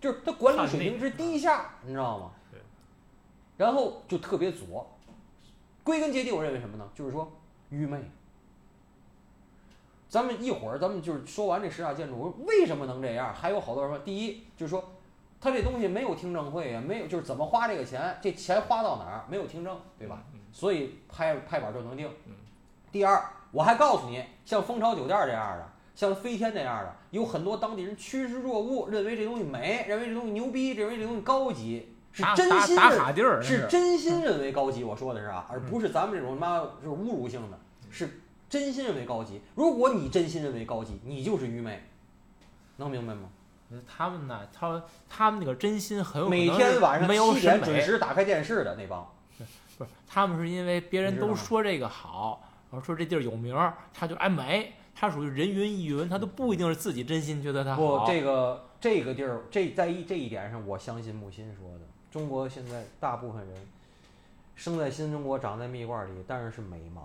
[0.00, 2.30] 就是他管理水平之低下，你知道吗？
[2.50, 2.60] 对。
[3.56, 4.86] 然后就特别左，
[5.82, 6.88] 归根结底，我认为什么呢？
[6.94, 7.30] 就是说
[7.70, 7.98] 愚昧。
[10.08, 13.34] 咱们一会儿，咱们就是说完这十大建筑，为什么能这样？
[13.34, 14.84] 还有好多人说，第一就是说，
[15.40, 20.22] 他这东西没有听证会呀，没有就是怎么花这个钱，这钱花到哪儿没有听证，对吧？
[20.32, 22.32] 嗯所以拍拍板就能定嗯。
[22.90, 34.82] 第二，我还告诉你，像蜂巢酒店这样的，像飞天那样的，有很多当地人趋之若鹜，认为这东西美，认为这东西牛逼，认为这东西高级，是真心认打地儿那是真心认为高级。
[34.82, 39.40] 我说的是啊，而不是咱们这种他妈是侮辱性的，嗯是真心认为高级。
[39.54, 41.82] 如果你真心认为高级，你就是愚昧，
[42.76, 43.28] 能明白吗？
[43.84, 49.04] 他们呢，他他们那个真心很有可能每天晚上七点准，时打开电视的那帮，
[49.76, 61.80] 不是他们是因为别人都说这个好，然后说这地儿有名儿，他就爱美，他属于人云亦云，他都不一定是自己真心觉得他不，这个这个地儿，这在一这一点上，我相信木心说的。
[62.08, 63.66] 中国现在大部分人
[64.54, 67.00] 生在新中国，长在蜜罐里，但是是美盲。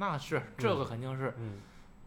[0.00, 1.58] 啊那是这个肯定是，嗯，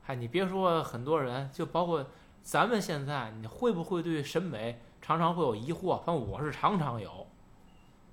[0.01, 2.05] 嗨，你别说很多人，就包括
[2.41, 5.97] 咱们现在，你会不会对审美常常会有疑惑？
[6.03, 7.27] 反正我是常常有，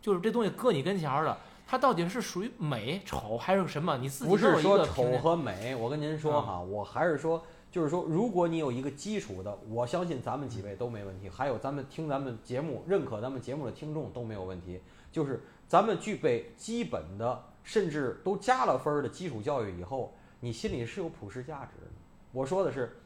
[0.03, 3.97] 就是这东西搁你跟前儿了，它到底是属于美、丑还是什么？
[3.97, 14.81] 你自己不是说丑和美，我跟您说哈，我还是说，就是说，如果你有一个基础的，我相信咱们几位都没问题，还有咱们听咱们节目、认可咱们节目的听众都没有问题。
[15.11, 21.91] 就是咱们具备基本的，甚至都加了分儿的基础教育以后，你心里是有普世价值的。
[22.33, 22.97] 我说的是，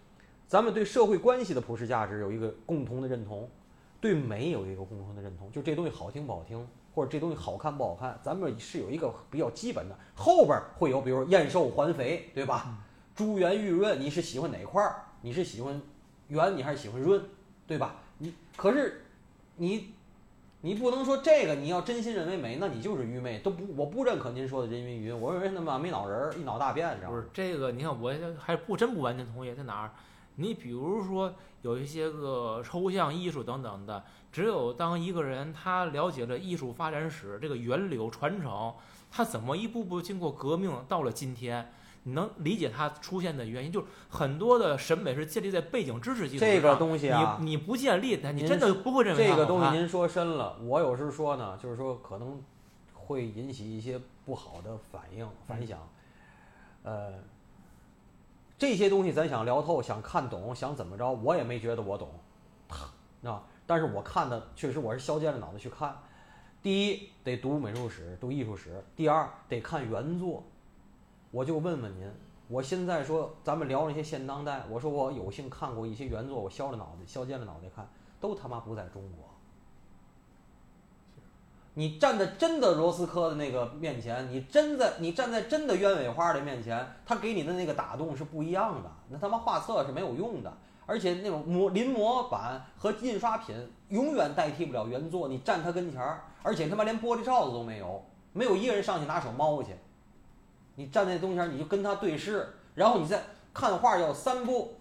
[0.47, 3.49] 咱们对社会关系的普世价值有一个共同的认同，
[4.01, 12.79] 对美有一个共同的认同，就这东西好听不好听，或者这东西好看不好看，咱们是有一个比较基本的，后边儿会有，比如燕瘦环肥，对吧？
[13.14, 15.03] 珠圆玉润，你是喜欢哪块儿？
[15.23, 15.81] 你是喜欢
[16.29, 17.23] 圆，你还是喜欢润，
[17.67, 17.97] 对吧？
[18.19, 19.05] 你可是
[19.57, 19.93] 你
[20.64, 27.29] 你不能说这个你要真心认为美，那你就是愚昧，都不我不认可您说的人云云，我认为他妈没脑仁，一脑大便，知道吗不是？
[27.35, 29.90] 这个，你看我还不真不完全同意，在哪儿？
[30.37, 38.72] 你比如说有一些个抽象艺术等等的，只有当一个人他了解了艺术发展史这个源流传承，
[39.11, 41.70] 他怎么一步步经过革命到了今天，
[42.07, 46.79] 你能理解它出现的原因，就是很多的审美是建立在背景知识基础上这个上。
[46.79, 52.43] 东西啊，你你不建立它，你真的不会认为它这个东西您说深了，我有时说呢，就是说可能
[52.93, 55.79] 会引起一些不好的反应反响，
[56.83, 57.14] 呃，
[58.59, 62.11] 这些东西咱想聊透、想看懂、想怎么着，我也没觉得我懂，
[63.23, 65.97] 啊，但是我看的确实我是削尖了脑袋去看。
[66.62, 70.45] 第一得读美术史、读艺术史，第二得看原作。
[71.35, 72.09] 我就问问您，
[72.47, 77.85] 我现在说咱们聊那些现当代，我说我有幸看过一些原作，我削着脑袋、削尖了脑袋看，
[78.20, 79.29] 都他妈不在中国。
[81.75, 88.88] 你站在真的罗斯科的那个面前，你真在你站在真的鸢尾花的面前，他给你的那个打动是不一样的。
[89.09, 93.57] 那他妈画册是没有用的，而且那种模临摹版和印刷品
[93.88, 95.27] 永远代替不了原作。
[95.27, 99.70] 你站他跟前儿，而且他妈连玻璃罩子都没有，没有一个人上去拿手猫去。
[100.76, 104.76] 你站在东前儿，你就跟他对视，然后你再看画要三步，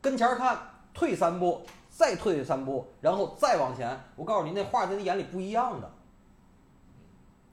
[0.00, 0.58] 跟前看，
[0.94, 3.98] 退三步，再退三步，然后再往前。
[4.16, 5.90] 我告诉你，那画在你眼里不一样的，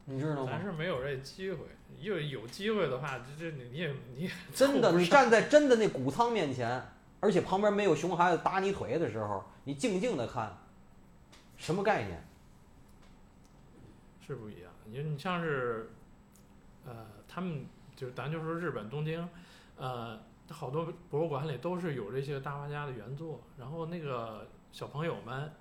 [0.05, 0.63] 你知道吗咱？
[0.63, 1.59] 是没有这机会，
[1.99, 6.81] 有有机会的话，这这你你也你 也真的，你站在真的那谷仓面前，
[7.19, 10.55] 而且旁边没有熊孩子打你腿的时候，你静静的看，
[11.57, 12.23] 什么概念？
[14.25, 14.71] 是不一样。
[14.85, 15.91] 你你像是，
[16.85, 17.65] 呃，他们
[17.95, 19.27] 就是咱就说日本东京，
[19.77, 20.19] 呃，
[20.49, 25.51] 好多博物馆里都是有这些大画家的原作，然后那个小朋友们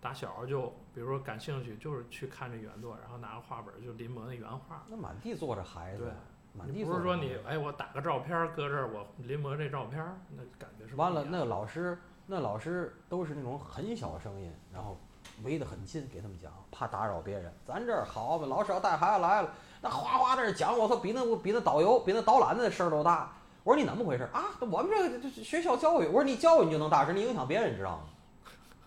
[0.00, 4.84] 打小就比如说感兴趣，就是去看这原作，然后拿个画本儿就临摹那原画。
[4.88, 6.12] 那满地坐着孩子对，
[6.52, 14.98] 满地你不是说你哎，我打个照片儿搁这儿，我临摹这照片儿，那感觉是完了，那老师，那老师都是那种很小的声音，然后
[15.44, 17.52] 围得很近，给他们讲，怕打扰别人。
[17.66, 23.32] 咱这儿好嘛，老师要带孩子来了，那哗哗在那讲，我说，比那比那导游比那导览的事儿都大。
[23.64, 24.44] 我说你怎么回事啊？
[24.60, 28.04] 我们这个这学校教育，我说你教育你就能大事，你影响别人，你知道吗？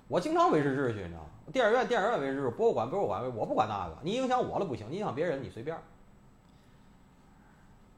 [0.07, 1.27] 我经常维持秩序，你知道吗？
[1.53, 5.77] 电影院电影院维持秩序，博物馆博物馆，我不管那个，你影响我了不行，你影响别人你随便。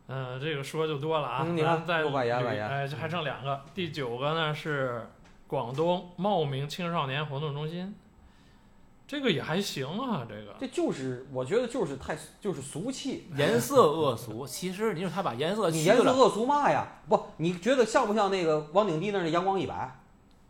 [0.08, 5.08] 嗯，这个说就多了啊，嗯你看再又外延捋外延哎，这还剩两个，第九个呢是
[5.47, 7.95] 广东茂名青少年活动中心，
[9.14, 13.28] 这个也还行啊，这个这就是我觉得就是太就是俗气。
[13.38, 16.88] 颜色恶俗，其实你说他把颜色你颜色恶俗嘛呀？
[17.07, 19.99] 不，你觉得像不像那个王景帝那儿那阳光一百？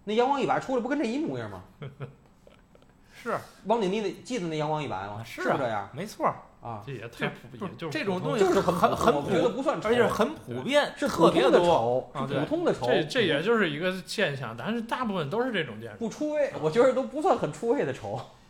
[0.05, 1.61] 那阳光一百出来不跟这一模样吗？
[3.21, 5.17] 是王景帝那记得那阳光一百吗？
[5.19, 6.81] 啊是啊是这样没错儿，啊？
[6.87, 11.67] 这也太普不也就是这种东西就是很很我觉得普，不算丑，而且很普遍，是普通的特别多。
[11.67, 12.85] 丑，啊是普通的丑。
[12.85, 15.97] 这这也就是一个现象，但是大部分都是这种建筑。
[15.99, 18.17] 不出位，我觉得都不算很出位的丑。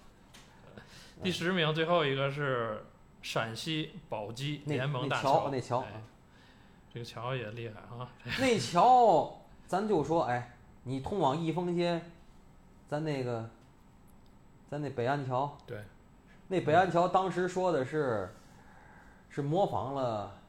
[1.23, 2.83] 第十名，最后一个是
[3.21, 6.03] 陕西宝鸡那联盟大那桥那桥哎
[6.93, 8.07] 这个桥也厉害啊！
[8.39, 11.99] 那桥，咱就说，哎，你通往益丰街，
[12.87, 13.49] 咱那个，
[14.69, 15.81] 咱那北安桥，对，
[16.49, 18.35] 那北安桥当时说的是，
[19.29, 20.39] 是模仿了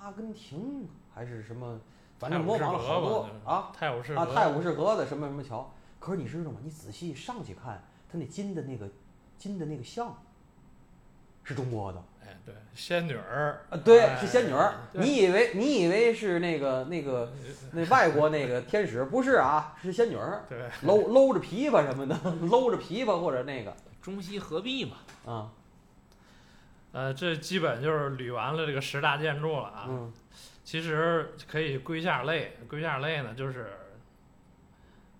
[0.00, 1.78] 阿根廷还是什么，
[2.18, 5.70] 反正模仿了好多啊泰晤士啊，泰晤士河的什么什么桥。
[5.98, 6.58] 可是你知道吗？
[6.62, 8.88] 你仔细上去看，它那金的那个
[9.38, 10.22] 金的那个像，
[11.42, 12.02] 是中国的。
[12.22, 14.74] 哎，对，仙女儿啊，对，哎是仙女儿。
[14.92, 17.32] 你以为你以为是那个那个
[17.72, 19.04] 那外国那个天使？
[19.04, 22.18] 不是啊，是仙女儿，对，搂搂着琵琶什么的，
[22.50, 25.52] 搂着琵琶或者那个中西合璧嘛，啊，
[26.92, 29.86] 呃，这基本就是捋完了这个十大建筑了啊。
[29.88, 30.12] 嗯
[30.64, 33.70] 其实可以归下类，归下类呢，就是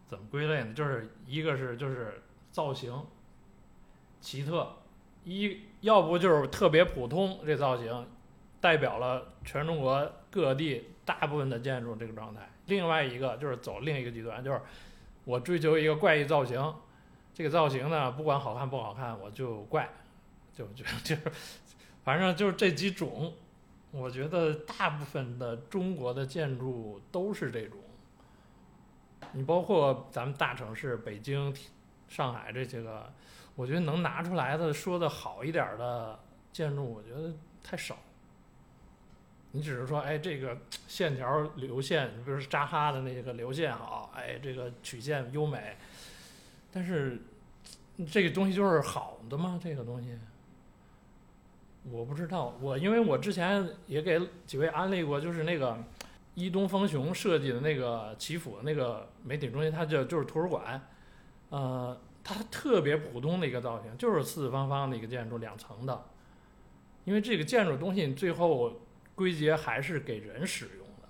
[0.09, 0.73] 怎么归类呢？
[0.73, 2.91] 就是一个是就是造型
[4.25, 4.67] 奇特，
[5.25, 8.07] 一要不就是特别普通，这造型
[8.59, 14.59] 代表了全中国各地大部分的建筑这个状态；另外一个就是走另一个极端，就是
[15.27, 16.75] 我追求一个怪异造型，
[17.35, 19.87] 这个造型呢不管好看不好看，我就怪，
[20.55, 21.31] 就就就是
[22.03, 23.35] 反正就是这几种。
[23.91, 27.79] 我觉得大部分的中国的建筑都是这种，
[29.31, 31.55] 你包括咱们大城市北京、
[32.09, 33.13] 上海这些个，
[33.55, 36.19] 我觉得能拿出来的说的好一点的
[36.53, 37.33] 建筑，我觉得
[37.63, 37.97] 太少。
[39.53, 45.77] 你只是说，哎，这个线条流线，比如扎哈的那个流线好，哎，这个曲线优美，
[46.73, 47.23] 但是
[48.11, 49.61] 这个东西就是好的吗？
[49.63, 50.19] 这个东西？
[51.89, 55.79] 我不知道，我因为我之前也给几位安利过，就是那个
[56.35, 60.81] 伊东丰雄设计的那个祈福那个媒体中心，它就就是图书馆，
[61.51, 66.07] 呃，它特别普通的一个造型，就是四四方方的一个建筑，两层的。
[67.05, 68.81] 因为这个建筑东西最后
[69.15, 71.09] 归结还是给人使用的。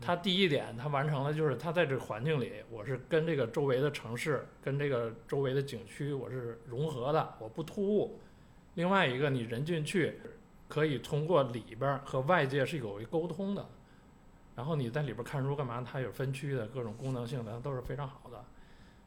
[0.00, 8.20] 它第一点，它完成了就是它在这个环境里，我是跟这个周围的城市、跟这个周围的景区我是融合的，我不突兀。
[8.74, 10.20] 另外一个，你人进去
[10.68, 13.68] 可以通过里边儿和外界是有一沟通的，
[14.54, 15.84] 然后你在里边儿看书干嘛？
[15.84, 18.44] 它有分区的各种功能性的都是非常好的。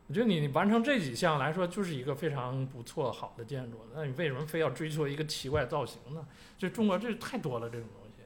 [0.08, 3.80] 我觉得你你完成这几项来说，就是一个非常不错好的建筑。
[3.94, 6.28] 那你为什么非要追求一个奇怪造型呢？
[6.58, 8.24] 就中国这太多了这种东西。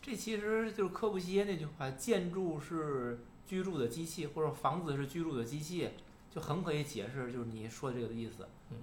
[0.00, 5.90] 这其实就是柯布西耶那句话：“建筑是居住的机器，或者房子是居住的机器”，
[6.30, 8.48] 就很可以解释就是你说的这个的意思。
[8.70, 8.76] 嗯，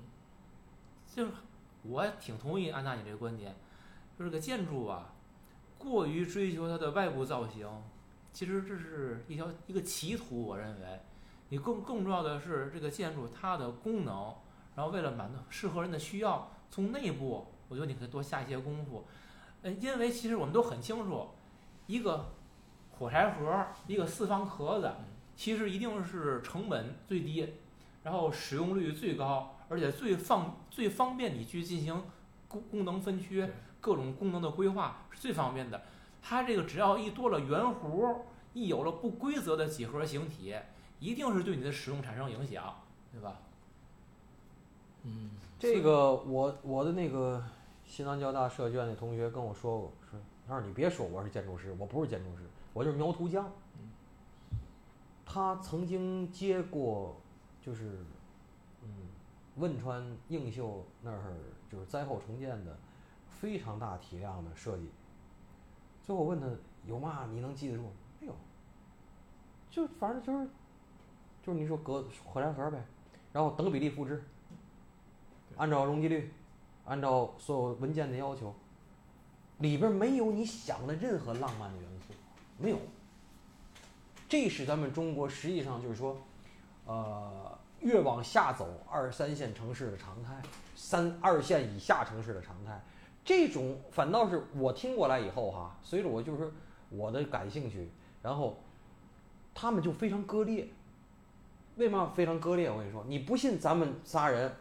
[1.15, 1.31] 就是
[1.83, 3.55] 我挺同意安娜你这个观点，
[4.19, 5.13] 就是个建筑啊，
[5.77, 7.65] 过于追求它的外部造型，
[8.33, 10.43] 其实这是一条一个歧途。
[10.43, 10.99] 我认为，
[11.50, 14.34] 你更更重要的是这个建筑它的功能，
[14.76, 19.06] 然后为了满足适合人的需要，从内部我觉得你可以多下一些功夫。
[19.62, 21.30] 呃，因为其实我们都很清楚，
[21.88, 22.34] 一个
[22.91, 24.91] 火柴盒，一个四方壳子，
[25.36, 27.56] 其实一定是成本最低，
[28.04, 32.04] 然后使用率最高，而且最方最方便你去进行
[32.48, 33.48] 功功能分区、
[33.82, 35.82] 各种功能的规划是最方便的。
[36.22, 38.18] 它这个只要一多了圆弧，
[38.54, 40.56] 一有了不规则的几何形体，
[41.00, 42.74] 一定是对你的使用产生影响，
[43.12, 43.38] 对吧？
[45.04, 47.43] 嗯，这个我我的那个
[47.86, 52.43] 西南交大设计院的同学跟我说过，说他说你别说我是建筑师，我不是建筑师，
[52.74, 53.52] 我就是描图匠。
[55.26, 57.16] 他曾经接过，
[57.62, 58.00] 就是
[58.82, 58.89] 嗯，
[59.58, 61.36] 汶川映秀那儿
[61.70, 62.76] 就是灾后重建的
[63.30, 64.89] 非常大体量的设计。
[66.02, 66.48] 最后我问他
[66.86, 67.84] 有嘛你能记得住？
[68.20, 68.34] 没有，
[69.70, 70.50] 就反正就是
[71.48, 72.78] 就是你说隔火柴盒呗，
[73.32, 74.22] 然后等比例复制，
[75.56, 76.30] 按照容积率，
[76.84, 78.54] 按照所有文件的要求，
[79.60, 82.14] 里边没有你想的任何浪漫的元素，
[82.58, 82.78] 没有。
[84.28, 86.18] 这是咱们中国实际上就是说，
[86.86, 90.41] 呃，越往下走，二三线城市的常态，
[90.76, 92.84] 三二线以下城市的常态。
[93.24, 96.52] 这种反倒是我听过来以后哈，随着我就是
[96.89, 97.89] 我的感兴趣，
[98.22, 98.62] 然后
[99.56, 100.68] 他们就非常割裂。
[101.78, 102.69] 为嘛非常割裂？
[102.69, 104.51] 我跟你说，你不信，咱们仨人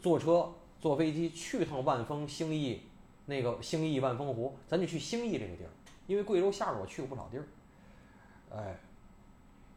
[0.00, 0.50] 坐车、
[0.80, 2.80] 坐飞机去趟万丰、兴义，
[3.26, 5.70] 那个兴义万丰湖，咱就去兴义这个地儿，
[6.06, 7.44] 因为贵州下边我去过不少地儿。
[8.56, 8.80] 哎，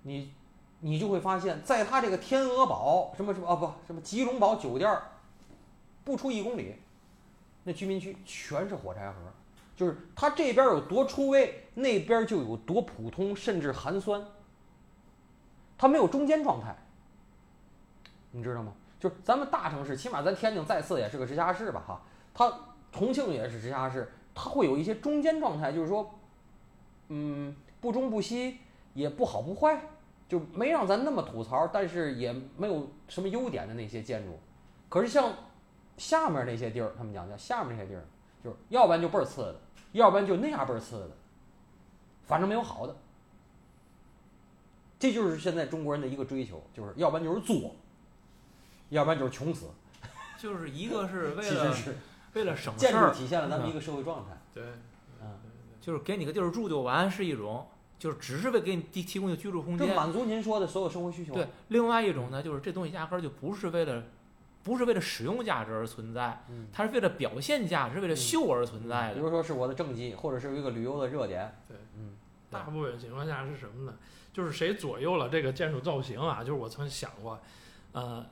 [0.04, 0.32] 你
[0.80, 5.04] 你就会发现，在它这个天鹅堡什么什么啊不什么吉隆堡酒店儿，
[6.06, 6.76] 不出一公里，
[7.64, 9.16] 那居民区全是火柴盒，
[9.76, 14.26] 就是它这边有多出位，那边就有多普通，甚至寒酸。
[15.78, 16.76] 它没有中间状态，
[18.32, 18.74] 你知道吗？
[19.00, 22.02] 就是咱们大城市，起码咱天津再次也是个直辖市吧，哈，
[22.34, 22.52] 它
[22.92, 26.10] 重庆也是直辖市，它会有一些中间状态，就是说，
[27.10, 28.58] 嗯，不中不西，
[28.96, 29.80] 也不好不坏，
[30.28, 34.40] 就没让咱那么吐槽，但是也没有什么优点的那些建筑。
[34.90, 35.32] 可是像
[35.98, 38.04] 下面那些地儿，他们讲叫下面那些地儿，
[38.44, 39.56] 就是要不然就倍儿次的，
[39.92, 41.12] 要不然就那样倍儿次的，
[42.24, 42.96] 反正没有好的。
[45.00, 47.76] 这就是现在中国人的一个追求，就是要不然就是作，
[48.90, 49.68] 要不然就是穷死。
[50.40, 51.98] 就是一个是 为其实了是
[52.34, 54.38] 为了省事建筑儿，体现了咱们一个社会状态。
[54.54, 54.64] 对，
[55.22, 55.40] 嗯，
[55.82, 57.68] 就是给你个地儿住就完是一种，
[57.98, 59.88] 就是只是为给你提提供一个居住空间。
[59.88, 61.34] 这满足您说的所有生活需求。
[61.34, 64.04] 对，另外一种呢，就是这东西压根儿就不是为了，
[64.62, 69.16] 不是为了使用价值而存在，嗯，它是为了表现价值、为了秀而存在的。
[69.16, 71.52] 比如说是我的政绩，或者是一个旅游的热点。
[71.68, 72.17] 对，嗯，
[72.60, 73.98] 大部分情况下是什么呢？
[74.34, 76.40] 就是谁左右了这个建筑造型啊？
[76.40, 77.40] 就是我曾想过，
[77.92, 78.26] 呃，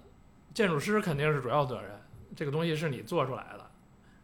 [0.53, 1.99] 建筑师肯定是主要责任，
[2.35, 3.69] 这个东西是你做出来的。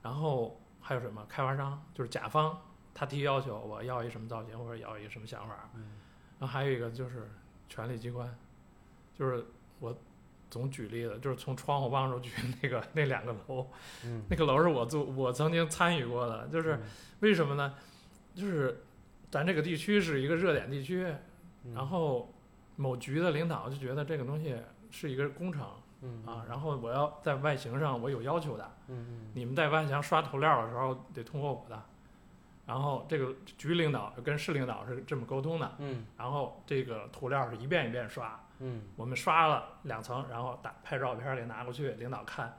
[0.03, 1.25] 然后还有什么？
[1.27, 2.57] 开发商就是甲方，
[2.93, 5.69] 他提要求，我要一什么造型，或者要一什么想法。
[5.75, 5.99] 嗯
[6.39, 7.29] 然后还有一个就是
[7.69, 8.35] 权力机关，
[9.15, 9.45] 就是
[9.79, 9.95] 我
[10.49, 12.31] 总举例子，就是从窗户望出去
[12.63, 13.67] 那个那两个楼，
[14.03, 16.79] 嗯，那个楼是我做我曾经参与过的，就是
[17.19, 17.75] 为什么呢？
[18.33, 18.83] 就是
[19.31, 21.07] 咱这个地区是一个热点地区，
[21.63, 22.31] 嗯，然后
[22.75, 24.55] 某局的领导就觉得这个东西
[24.91, 25.65] 是一个工程
[26.01, 26.21] 嗯。
[26.25, 29.31] 啊，然后我要在外形上我有要求的，嗯嗯。
[29.33, 31.81] 你们在外墙刷涂料的时候得通过我的，
[32.65, 36.05] 然后这个局领导跟市领导是这么沟通的，嗯。
[36.17, 38.81] 然后这个涂料是一遍一遍刷，嗯。
[38.97, 42.53] 我们刷了两层，然后打拍照片儿给拿过去，领导看，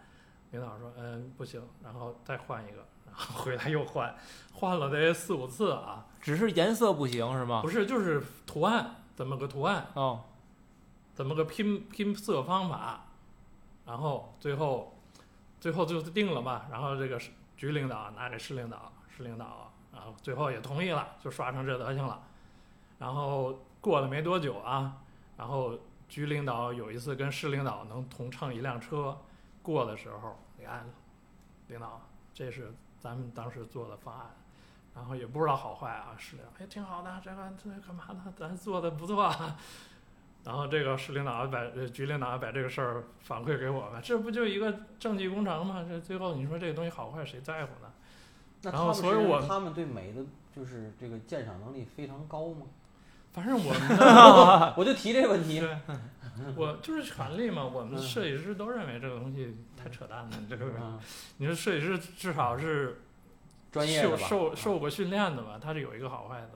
[0.53, 4.15] 领导说嗯不行，然后再换一个，然后回来又换，
[4.53, 7.69] 换了得四五次啊，只是颜色不行是吗不？
[7.69, 10.21] 是就是图案怎么个图案，哦，
[11.13, 13.07] 怎么个拼拼色方法，
[13.85, 14.97] 然后最后
[15.61, 22.23] 最后就定了嘛，然后这个是局领导拿给市领导，市领导然后最后也同意了，就刷成这德行了。
[22.99, 24.99] 然后过了没多久啊，
[25.37, 25.77] 然后
[26.09, 29.19] 局领导有一次跟市领导能同乘一辆车
[29.61, 30.89] 过的时候，你看，
[31.67, 32.01] 领导
[32.33, 34.31] 这是咱们当时做的方案。
[34.95, 38.33] 然后也不知道好坏啊，市领导哎挺好的，这个这干嘛呢？
[38.37, 39.57] 咱做的不错啊。
[40.45, 45.85] 然后这个市领导把呃局领导把这个事儿反馈给我们，这不就一个政绩工程吗？
[45.89, 47.91] 这最后你说这个东西好坏谁在乎呢？
[48.63, 50.23] 然后所以我他们对美的
[50.55, 52.67] 就是这个鉴赏能力非常高吗？
[53.33, 53.81] 反正我们
[54.77, 55.59] 我就提这个问题。
[55.61, 55.77] 对，
[56.55, 57.65] 我就是权利嘛。
[57.65, 60.31] 我们嗯设计师都认为这个东西太扯淡了。
[60.51, 61.01] 这个嗯，
[61.39, 63.01] 你说设计师至少是
[63.73, 64.01] 专业？
[64.03, 65.59] 受受啊受过训练的吧？
[65.61, 66.49] 他是有一个好坏的。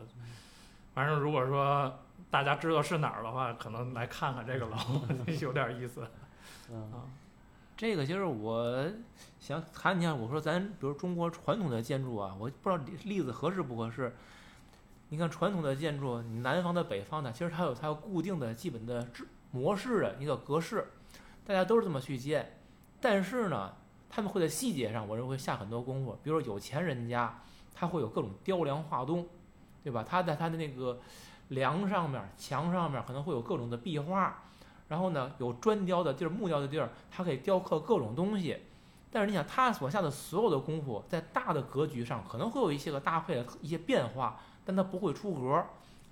[0.94, 1.98] 反正如果说
[2.30, 4.76] 大家知道是哪儿的话，可能来看看这个楼，
[5.40, 6.06] 有点意思。
[6.70, 7.02] 嗯啊
[7.76, 8.90] 这个其实我
[9.38, 14.16] 想谈一下，我说咱比如中国传统的建筑啊，我不知道例例子合适不合适。
[15.10, 20.90] 你看传统的建筑，你南方的、北方的，其实它有它有固定的基本的制模式的一个格式，
[21.46, 22.58] 大家都是这么去建。
[22.98, 23.74] 但是呢，
[24.16, 26.18] 他们会在细节上，我认为下很多功夫。
[26.22, 27.38] 比如说有钱人家，
[27.74, 29.26] 他会有各种雕梁画栋，
[29.84, 30.02] 对吧？
[30.08, 30.98] 他在他的那个
[31.48, 34.44] 梁上面、墙上面可能会有各种的壁画，
[34.88, 38.56] 然后呢，有砖雕的地儿、木雕的地儿，它可以雕刻各种东西。
[39.10, 45.62] 但是你想，他所下的所有的功夫，在大的格局上可能会有一些个搭配的一些变化，但它不会出格。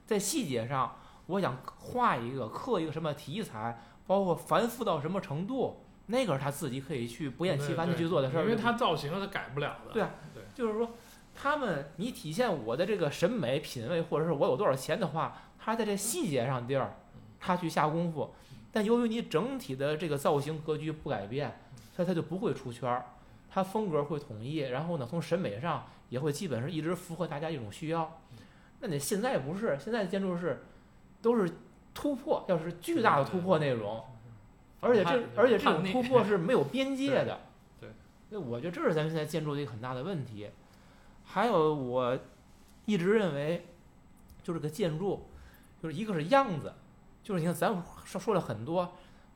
[0.05, 0.94] 在细节上，
[1.24, 8.42] 我想画一个、刻一个什么题材，包括繁复到什么程度，那个是他自己可以去不厌其烦的去做的事儿。
[8.44, 9.92] 因为他造型是改不了的。
[9.92, 10.90] 对啊对，就是说，
[11.34, 16.96] 他们你体现我的这个审美品味，或者是我有多少钱的话，他在这细节上地儿，
[17.40, 18.34] 他去下功夫。
[18.70, 21.61] 但由于你整体的这个造型格局不改变，
[21.94, 23.07] 所以他就不会出圈儿，
[23.48, 28.20] 他风格会统一，然后呢，从审美上也会基本是一直符合大家一种需要。
[28.80, 30.64] 那你现在不是，现在的建筑是
[31.22, 31.48] 都是
[31.94, 34.05] 突破，要是巨大的突破那种，
[34.81, 37.41] 而且这而且这种突破 是没有边界的。
[37.81, 37.93] 对对
[38.31, 40.51] 那我觉得这是咱们现在建筑的一个很大的问题。
[41.25, 42.18] 还有我
[42.85, 43.66] 一直认为，
[44.43, 45.27] 就这个建筑，
[45.83, 46.72] 就是一个是样子，
[47.22, 48.93] 就是你看咱说说了很多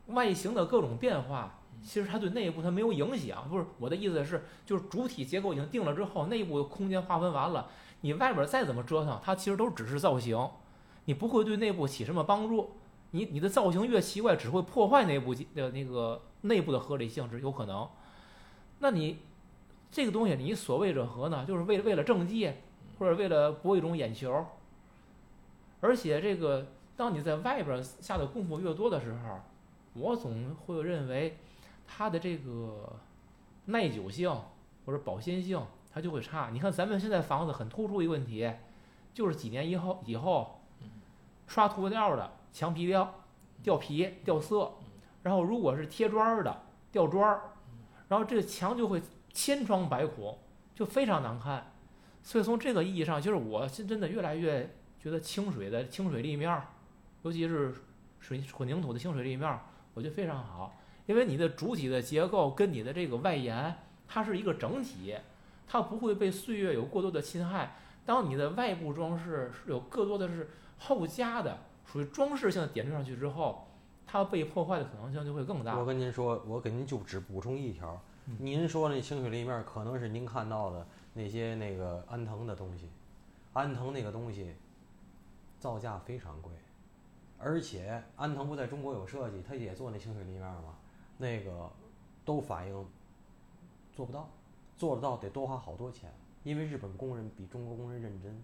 [0.07, 3.49] 外形的各种变化，其实它对内部它没有影响。
[3.49, 7.69] 不是我的意思是，就是主体结构已经定了之后，内部空间划分完了，
[8.01, 10.47] 你外边再怎么折腾，它其实都只是造型，
[11.05, 12.75] 你不会对内部起什么帮助。
[13.11, 17.87] 你你的造型越奇怪，只会破坏内部的那个内部的合理性，是有可能。
[18.79, 19.19] 那你
[19.91, 21.43] 这个东西，你所谓者何呢？
[21.45, 22.51] 就是为了为了政绩，
[22.97, 24.45] 或者为了博一种眼球。
[25.81, 29.39] 而且这个，当你在外边下的功夫越多的时候，
[29.93, 31.37] 我总会认为
[31.87, 32.93] 它的这个
[33.65, 34.29] 耐久性
[34.85, 35.59] 或者保鲜性
[35.91, 36.49] 它就会差。
[36.51, 38.51] 你看咱们现在房子很突出一个问题，
[39.13, 40.61] 就是几年以后以后
[41.47, 43.15] 刷涂料的墙皮掉
[43.63, 44.71] 掉皮掉色，
[45.23, 47.39] 然后如果是贴砖的掉砖，
[48.07, 49.01] 然后这个墙就会
[49.33, 50.37] 千疮百孔，
[50.73, 51.71] 就非常难看。
[52.21, 56.61] 所以从这个意义上，就是我是真的越来越觉得清水的清水立面，
[57.23, 57.73] 尤其是
[58.19, 59.59] 水混凝土的清水立面，
[59.93, 63.75] 我觉得非常好，因为你的主体的结构跟你的这个外延，
[64.07, 65.15] 它是一个整体，
[65.67, 67.75] 它不会被岁月有过多的侵害。
[68.05, 71.59] 当你的外部装饰是有更多的是后加的，
[71.91, 73.67] 属于装饰性的点缀上去之后，
[74.05, 75.75] 它被破坏的可能性就会更大。
[75.77, 75.83] 我。
[75.83, 82.87] 跟您说，我给您就只补充一条嗯，您说那清水立面可能是您看到的那些那个安藤的东西，
[83.53, 84.53] 安藤那个东西
[85.59, 86.51] 造价非常贵，
[87.39, 90.75] 而且安藤不在中国有设计，他也做那清水立面儿嘛，
[91.17, 91.67] 那个
[92.23, 92.85] 都反映
[93.95, 94.29] 做不到，
[94.77, 96.13] 做得到得多花好多钱，
[96.43, 98.39] 因为日本工人比中国工人认真，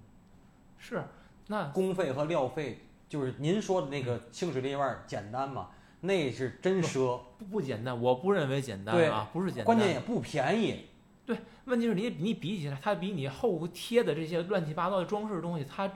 [0.79, 1.03] 是，
[1.45, 5.69] 那工费和料费就是您说的那个清水立面儿简单吗，
[6.01, 7.19] 那是真奢。
[7.37, 9.65] 不不简单，我不认为简单对啊，不是简单。
[9.65, 10.87] 关键也不便宜。
[11.25, 11.35] 对
[11.65, 15.89] 问题是你你比起来，它比你后贴的这些乱七八糟的装饰东西，它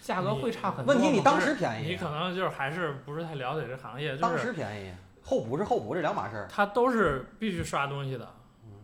[0.00, 1.00] 价格会差很多吗。
[1.00, 4.90] 问题你当时便宜你可能就是还是不是太了解这行业，就当是时便宜，
[5.22, 6.48] 后补是后补，这两码事儿。
[6.50, 8.26] 它都是必须刷东西的，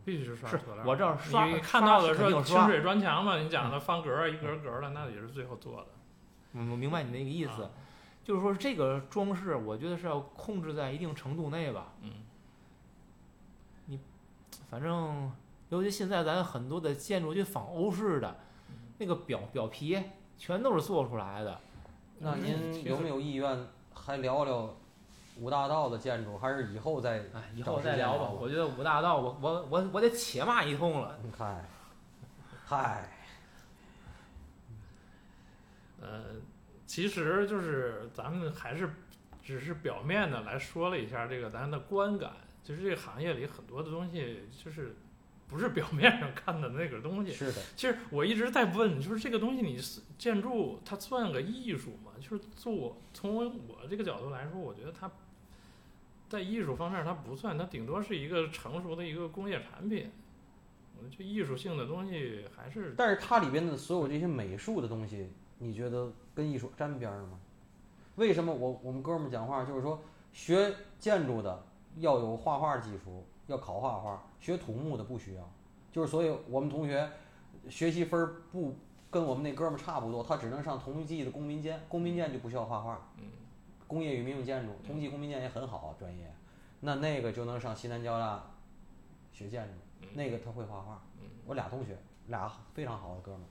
[0.05, 0.85] 必须是刷是塑料。
[0.87, 5.87] 我这儿刷你看到的刷是肯定刷说清水砖墙嘛，你讲的方格一格格的，那也是最后做的。
[6.53, 7.70] 嗯，我明白你那个意思，啊
[8.24, 11.92] 就是说这个装饰，我觉得是要控制在一定程度内吧。
[12.03, 12.12] 嗯，
[13.86, 13.99] 你
[14.68, 15.32] 反正，
[15.70, 18.36] 尤其现在咱很多的建筑就仿欧式的，
[18.68, 19.99] 嗯那个表表皮
[20.36, 21.59] 全都是做出来的。
[22.18, 22.42] 那嗯
[22.72, 24.74] 您有没有意愿还聊聊
[25.38, 27.18] 五大道的建筑，还是以后再？
[27.32, 28.18] 哎，以后找时再聊吧。
[28.18, 31.18] 间聊吧我觉得五大道，我我我我得且骂一通了。
[31.38, 31.64] 嗨，
[32.66, 33.09] 嗨，
[36.01, 36.36] 呃，
[36.86, 38.90] 其实就是咱们还是
[39.42, 42.32] 只是表面的来说了一下这个咱的观感，
[42.62, 44.94] 就是这个行业里很多的东西就是
[45.49, 47.32] 不是表面上看的那个东西。
[47.32, 52.12] 是的，其实我一直在问，就是这个东西你是建筑它算个艺术吗？
[52.20, 55.11] 就是做从我这个角度来说，我觉得它
[56.28, 60.11] 在艺术方面它不算，它顶多是一个成熟的一个工业产品。
[61.01, 67.39] 我觉得艺术性的东西还是但是它里边的所有这些美术的东西，你觉得跟艺术沾边儿吗？
[68.17, 70.01] 为什么我我们哥们儿讲话就是说，
[70.33, 71.63] 学建筑的
[71.99, 75.49] 要有画画基础，要考画画；学土木的不需要。
[75.93, 77.11] 就是所以我们同学
[77.69, 78.75] 学习分儿不
[79.11, 83.01] 跟我们那哥们儿差不多，他只能上同济的公民建，公民建就不需要画画。
[83.19, 83.25] 嗯
[83.87, 86.31] 工业与民用建筑，同济公民建也很好专业，
[86.81, 88.45] 那那个就能上西南交大
[89.33, 91.01] 学建筑，嗯那个他会画画。
[91.21, 91.97] 嗯我俩同学，
[92.27, 93.49] 俩非常好的哥们儿。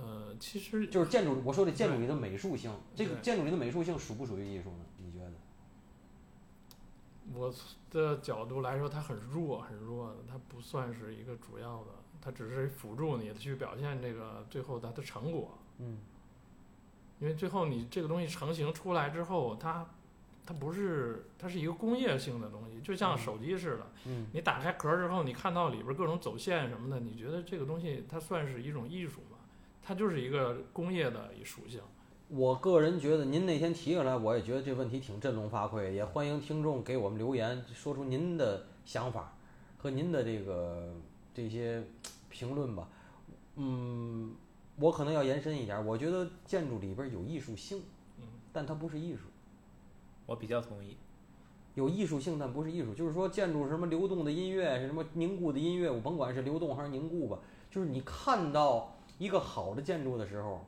[0.00, 4.84] 呃，其实就是建筑，我说的建筑里的美术性，这个建筑里的美术性属不属于艺术呢？
[4.98, 5.32] 你觉得？
[7.34, 7.52] 我
[7.90, 11.90] 的角度来说，它很弱，很弱的，它不算是一个主要的，
[12.22, 15.58] 它只是辅助你去表现这个最后它的成果。
[15.78, 15.98] 嗯，
[17.20, 19.86] 因为最后你这个东西成型出来之后，它
[20.46, 29.37] 它不是它是一个工业性的东西，就像嗯手机似的，嗯，你打开壳儿之后，你看到里边各种走线什么的，你觉得这个东西它算是一种艺术吗？
[29.88, 31.80] 它就是一个工业的一属性。
[32.28, 39.32] 我个人觉得您那天提出来，我也觉得这问题挺振聋发聩，也欢迎听众给我们留言，说出您的想法
[39.78, 40.92] 和您的这个
[41.32, 41.82] 这些
[42.28, 42.86] 评论吧。
[43.56, 44.34] 嗯，
[44.76, 47.82] 我可能要延伸一点，我觉得建筑里边有艺术性，
[48.18, 49.22] 嗯，但它不是艺术。
[50.26, 50.98] 我比较同意。
[51.76, 52.92] 有艺术性，但不是艺术。
[52.92, 57.38] 就是说，建筑什么流动的音乐，是什么凝固的音乐，我甭管是流动还是凝固吧。
[57.70, 60.64] 就是你看到一个好的建筑的时候，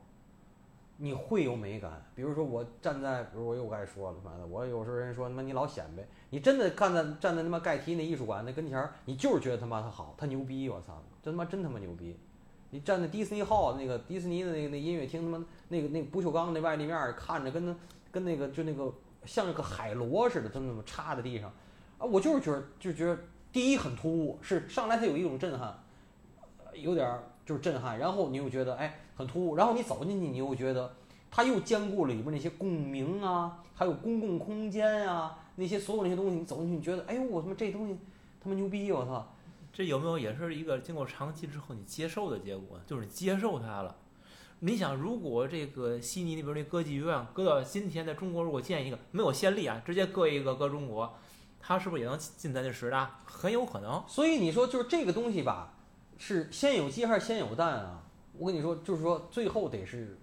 [0.97, 2.05] 你会有美感。
[2.13, 12.19] 比如说，我站在，比如我又该说了，妈的，我有时候人说他妈你老显摆，你真的看在站在他妈盖提那艺术馆那跟前儿，你就是觉得他妈他好，他牛逼，我操，真他妈真他妈牛逼。
[12.73, 17.75] 你站在迪士尼号那个迪士尼的那个那音乐厅，他妈那个那不锈钢那外立面看着跟那
[18.11, 18.93] 跟那个就那个
[19.25, 21.51] 像那个海螺似的，就那么插在地上，
[21.97, 23.17] 啊，我就是觉得就觉得
[23.51, 25.77] 第一很突兀，是上来它有一种震撼，
[26.73, 30.93] 有点儿就是震撼，然后你又觉得哎很突兀，然后你走进去你又觉得
[31.29, 37.97] 它又兼顾了里边那些共鸣啊，还有公共空间啊，那些所有那些东西，你走进去你觉得哎呦我他妈这东西
[38.41, 39.35] 他妈牛逼，我操！
[39.73, 42.79] 这有没有也是一个经过长期之后你接受的结果？
[42.87, 43.93] 就是接受它了。
[44.59, 51.13] 你想，如果这个悉尼那边那歌剧院搁到今天，在中国如果建一个没有先例啊，直接搁一个搁中国，
[51.59, 53.21] 它是不是也能进咱这十大？
[53.25, 54.03] 很有可能。
[54.07, 55.73] 所以你说就是这个东西吧，
[56.21, 58.03] 是先有鸡还是先有蛋啊？
[58.37, 60.19] 我跟你说，就是说最后得是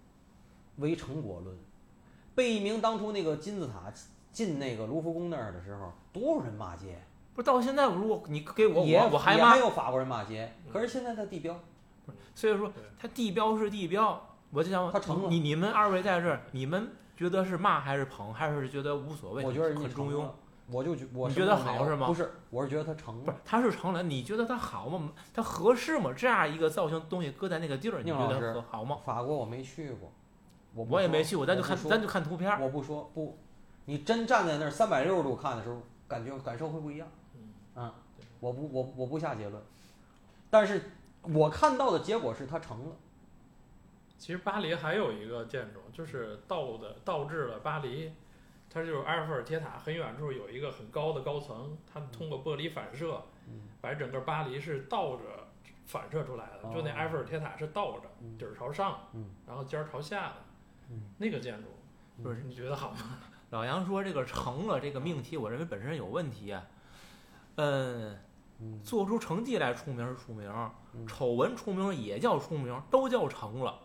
[0.76, 1.56] 唯成果论。
[2.36, 3.92] 贝聿铭当初那个金字塔
[4.30, 7.02] 进那个卢浮宫那儿的时候，多少人骂街，
[7.34, 10.52] 不是到现在，如果你给我我我还骂也还，有法国人骂街。
[10.72, 11.60] 可是现在它地标，
[12.32, 19.44] 所以说它地标是地标，我就想它成了你你们二位在这儿，你们觉得是骂还是捧，还是觉得无所谓？
[19.44, 20.24] 我觉得很中庸。
[20.70, 25.12] 我就觉我你觉得好是吗不是，我是觉得它成了不是。，它是成了，你觉得它好吗？
[25.32, 26.12] 它合适吗？
[26.16, 28.98] 这样一个造型东西搁在那个地儿，你觉得好吗？
[29.04, 30.12] 法国我没去过，
[30.74, 32.60] 我我也没去过，咱就看咱就看图片儿。
[32.62, 33.38] 我不说不，
[33.86, 37.08] 你真站在那儿三百六十度看的时候，感觉感受会不一样。
[37.34, 37.94] 嗯啊，
[38.40, 39.62] 我不我我不下结论，
[40.50, 40.90] 但是
[41.22, 42.96] 我看到的结果是它成了。
[44.18, 48.12] 其实巴黎还有一个建筑，就是倒的倒置了巴黎，
[48.70, 55.22] 它就是埃菲尔铁塔很远处有一个很高的高层，它通过玻璃反射，嗯把整个巴黎是倒着
[55.86, 60.36] 反射出来的，就那哦埃菲尔铁塔是倒着，嗯底儿朝上，嗯然后尖儿朝下的，
[60.90, 61.68] 嗯那个建筑，
[62.22, 62.98] 不是你觉得好吗？
[63.50, 66.66] 老杨说这个成了这个命题，我认为本身有问题啊。
[67.56, 68.18] 嗯，
[68.60, 70.52] 嗯做出成绩来出名是出名，
[70.92, 73.80] 嗯丑闻出名也叫出名，都叫成了。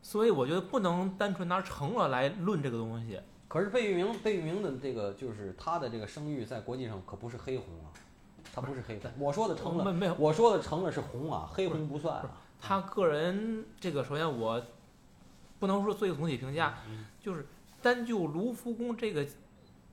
[0.00, 3.20] 所以我觉得不能单纯拿成了来论这个东西。
[3.48, 7.88] 可是贝聿铭贝聿铭的这个就是他的这个声誉在国际上可不是黑红啊，
[8.54, 9.10] 他不是黑红。
[9.18, 12.30] 我说的成了，没没有，我说的成了是红啊，黑红不算啊。
[12.60, 14.62] 他个人这个，首先我
[15.58, 17.46] 不能说做一个总体评价，嗯就是
[17.80, 19.26] 单就卢浮宫这个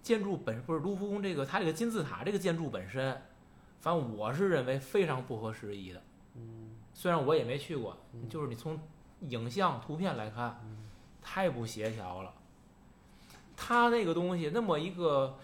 [0.02, 3.22] 建筑本不是卢浮宫这个它这个金字塔这个建筑本身，
[3.80, 6.02] 反正我是认为非常不合时宜的。
[6.36, 8.78] 嗯虽然我也没去过，嗯就是你从
[9.22, 10.90] 影像图片来看，嗯
[11.22, 12.34] 太不协调了。
[13.56, 15.38] 它那个东西那么一个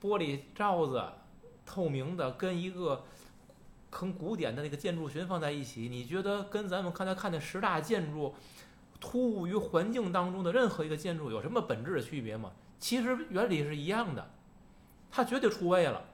[0.00, 1.02] 玻璃罩子，
[1.64, 3.04] 透明的，跟一个
[3.90, 8.34] 很古典的那个建筑群放在一起，你觉得跟咱们刚才看的十大建筑
[9.00, 12.52] 突兀于环境当中的任何一个建筑有什么本质的区别吗？
[12.78, 14.30] 其实原理是一样的，
[15.10, 16.04] 它绝对出位了，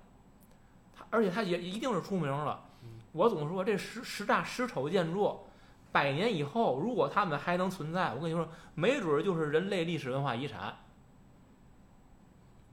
[0.94, 2.64] 它而且它也一定是出名了。
[3.12, 5.40] 我总说这十十大十丑建筑，
[5.92, 10.74] 百年以后如果它们还能存在，我跟你说，没准儿就是人类历史文化遗产。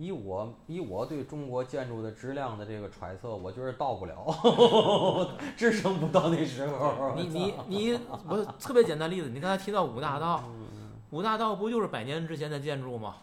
[0.01, 4.15] 以我以我对中国建筑的质量的这个揣测，我觉得到不了，
[5.55, 7.13] 支撑不到那时候。
[7.15, 10.43] 你你你，我特别简单例子，你刚才提到五大道，
[11.11, 13.17] 五大道不就是百年之前的建筑吗？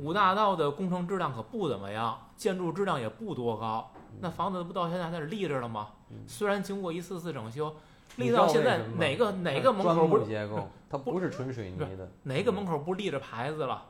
[0.00, 3.88] 五大道的工程质量可不怎么样，建筑质量也不多高，
[4.20, 5.90] 那房子不到现在还在这立着了吗？
[6.26, 7.72] 虽然经过一次次整修，
[8.16, 10.68] 立到现在哪个哪个门口不是结构？
[10.90, 12.10] 它不是纯水泥的。
[12.24, 13.80] 哪个门口不立着牌子了？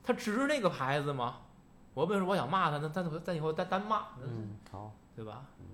[0.00, 1.38] 嗯他值那个牌子吗？
[1.94, 2.78] 我为什么我想骂他？
[2.78, 4.92] 那咱咱以后单单骂，嗯，好。
[5.14, 5.44] 对吧？
[5.60, 5.66] 嗯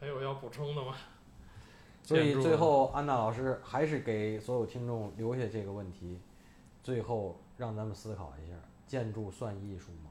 [0.00, 0.94] 还有要补充的吗？
[2.02, 6.20] 所以最后安娜老师还是给所有听众留下这个问题，
[6.82, 8.54] 最后让咱们思考一下：
[8.86, 10.10] 建筑算艺术吗？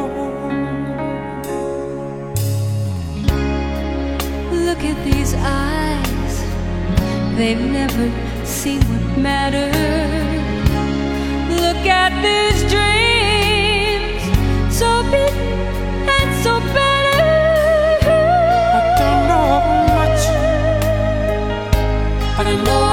[4.93, 6.35] With these eyes.
[7.37, 8.05] They've never
[8.45, 9.73] seen what matters.
[11.61, 14.21] Look at these dreams,
[14.81, 15.33] so big
[16.17, 17.23] and so better.
[18.77, 19.49] I don't know
[19.99, 20.23] much,
[22.37, 22.90] but I know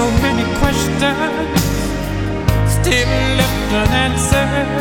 [0.00, 1.60] So many questions
[2.76, 4.80] still left unanswered.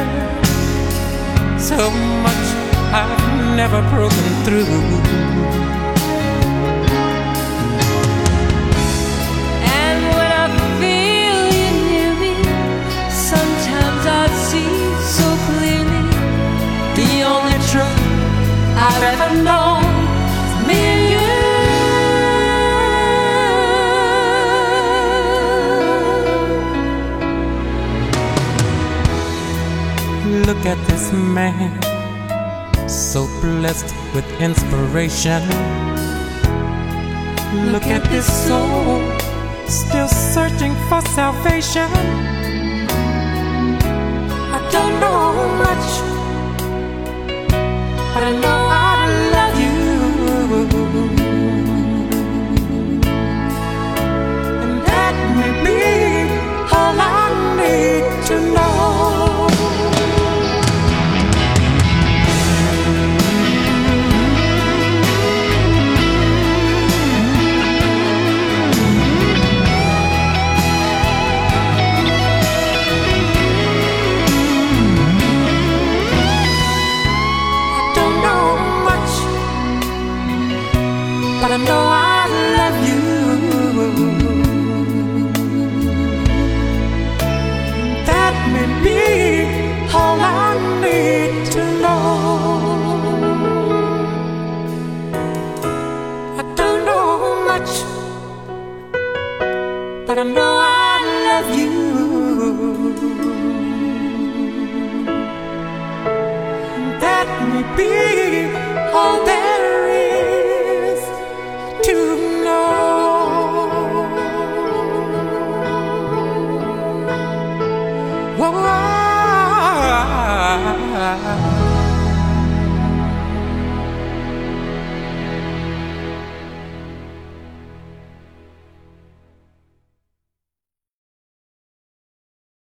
[1.59, 1.91] So
[2.26, 2.47] much
[2.99, 3.20] I've
[3.59, 4.80] never broken through.
[9.84, 10.45] And when I
[10.80, 12.34] feel you near me,
[13.11, 14.72] sometimes I see
[15.17, 16.03] so clearly
[16.99, 18.03] the only truth
[18.88, 19.68] I've ever known
[30.60, 31.72] Look at this man,
[32.89, 35.41] so blessed with inspiration.
[37.72, 38.99] Look at this soul,
[39.70, 41.89] still searching for salvation.
[44.51, 45.88] I don't know much,
[48.14, 48.68] but I know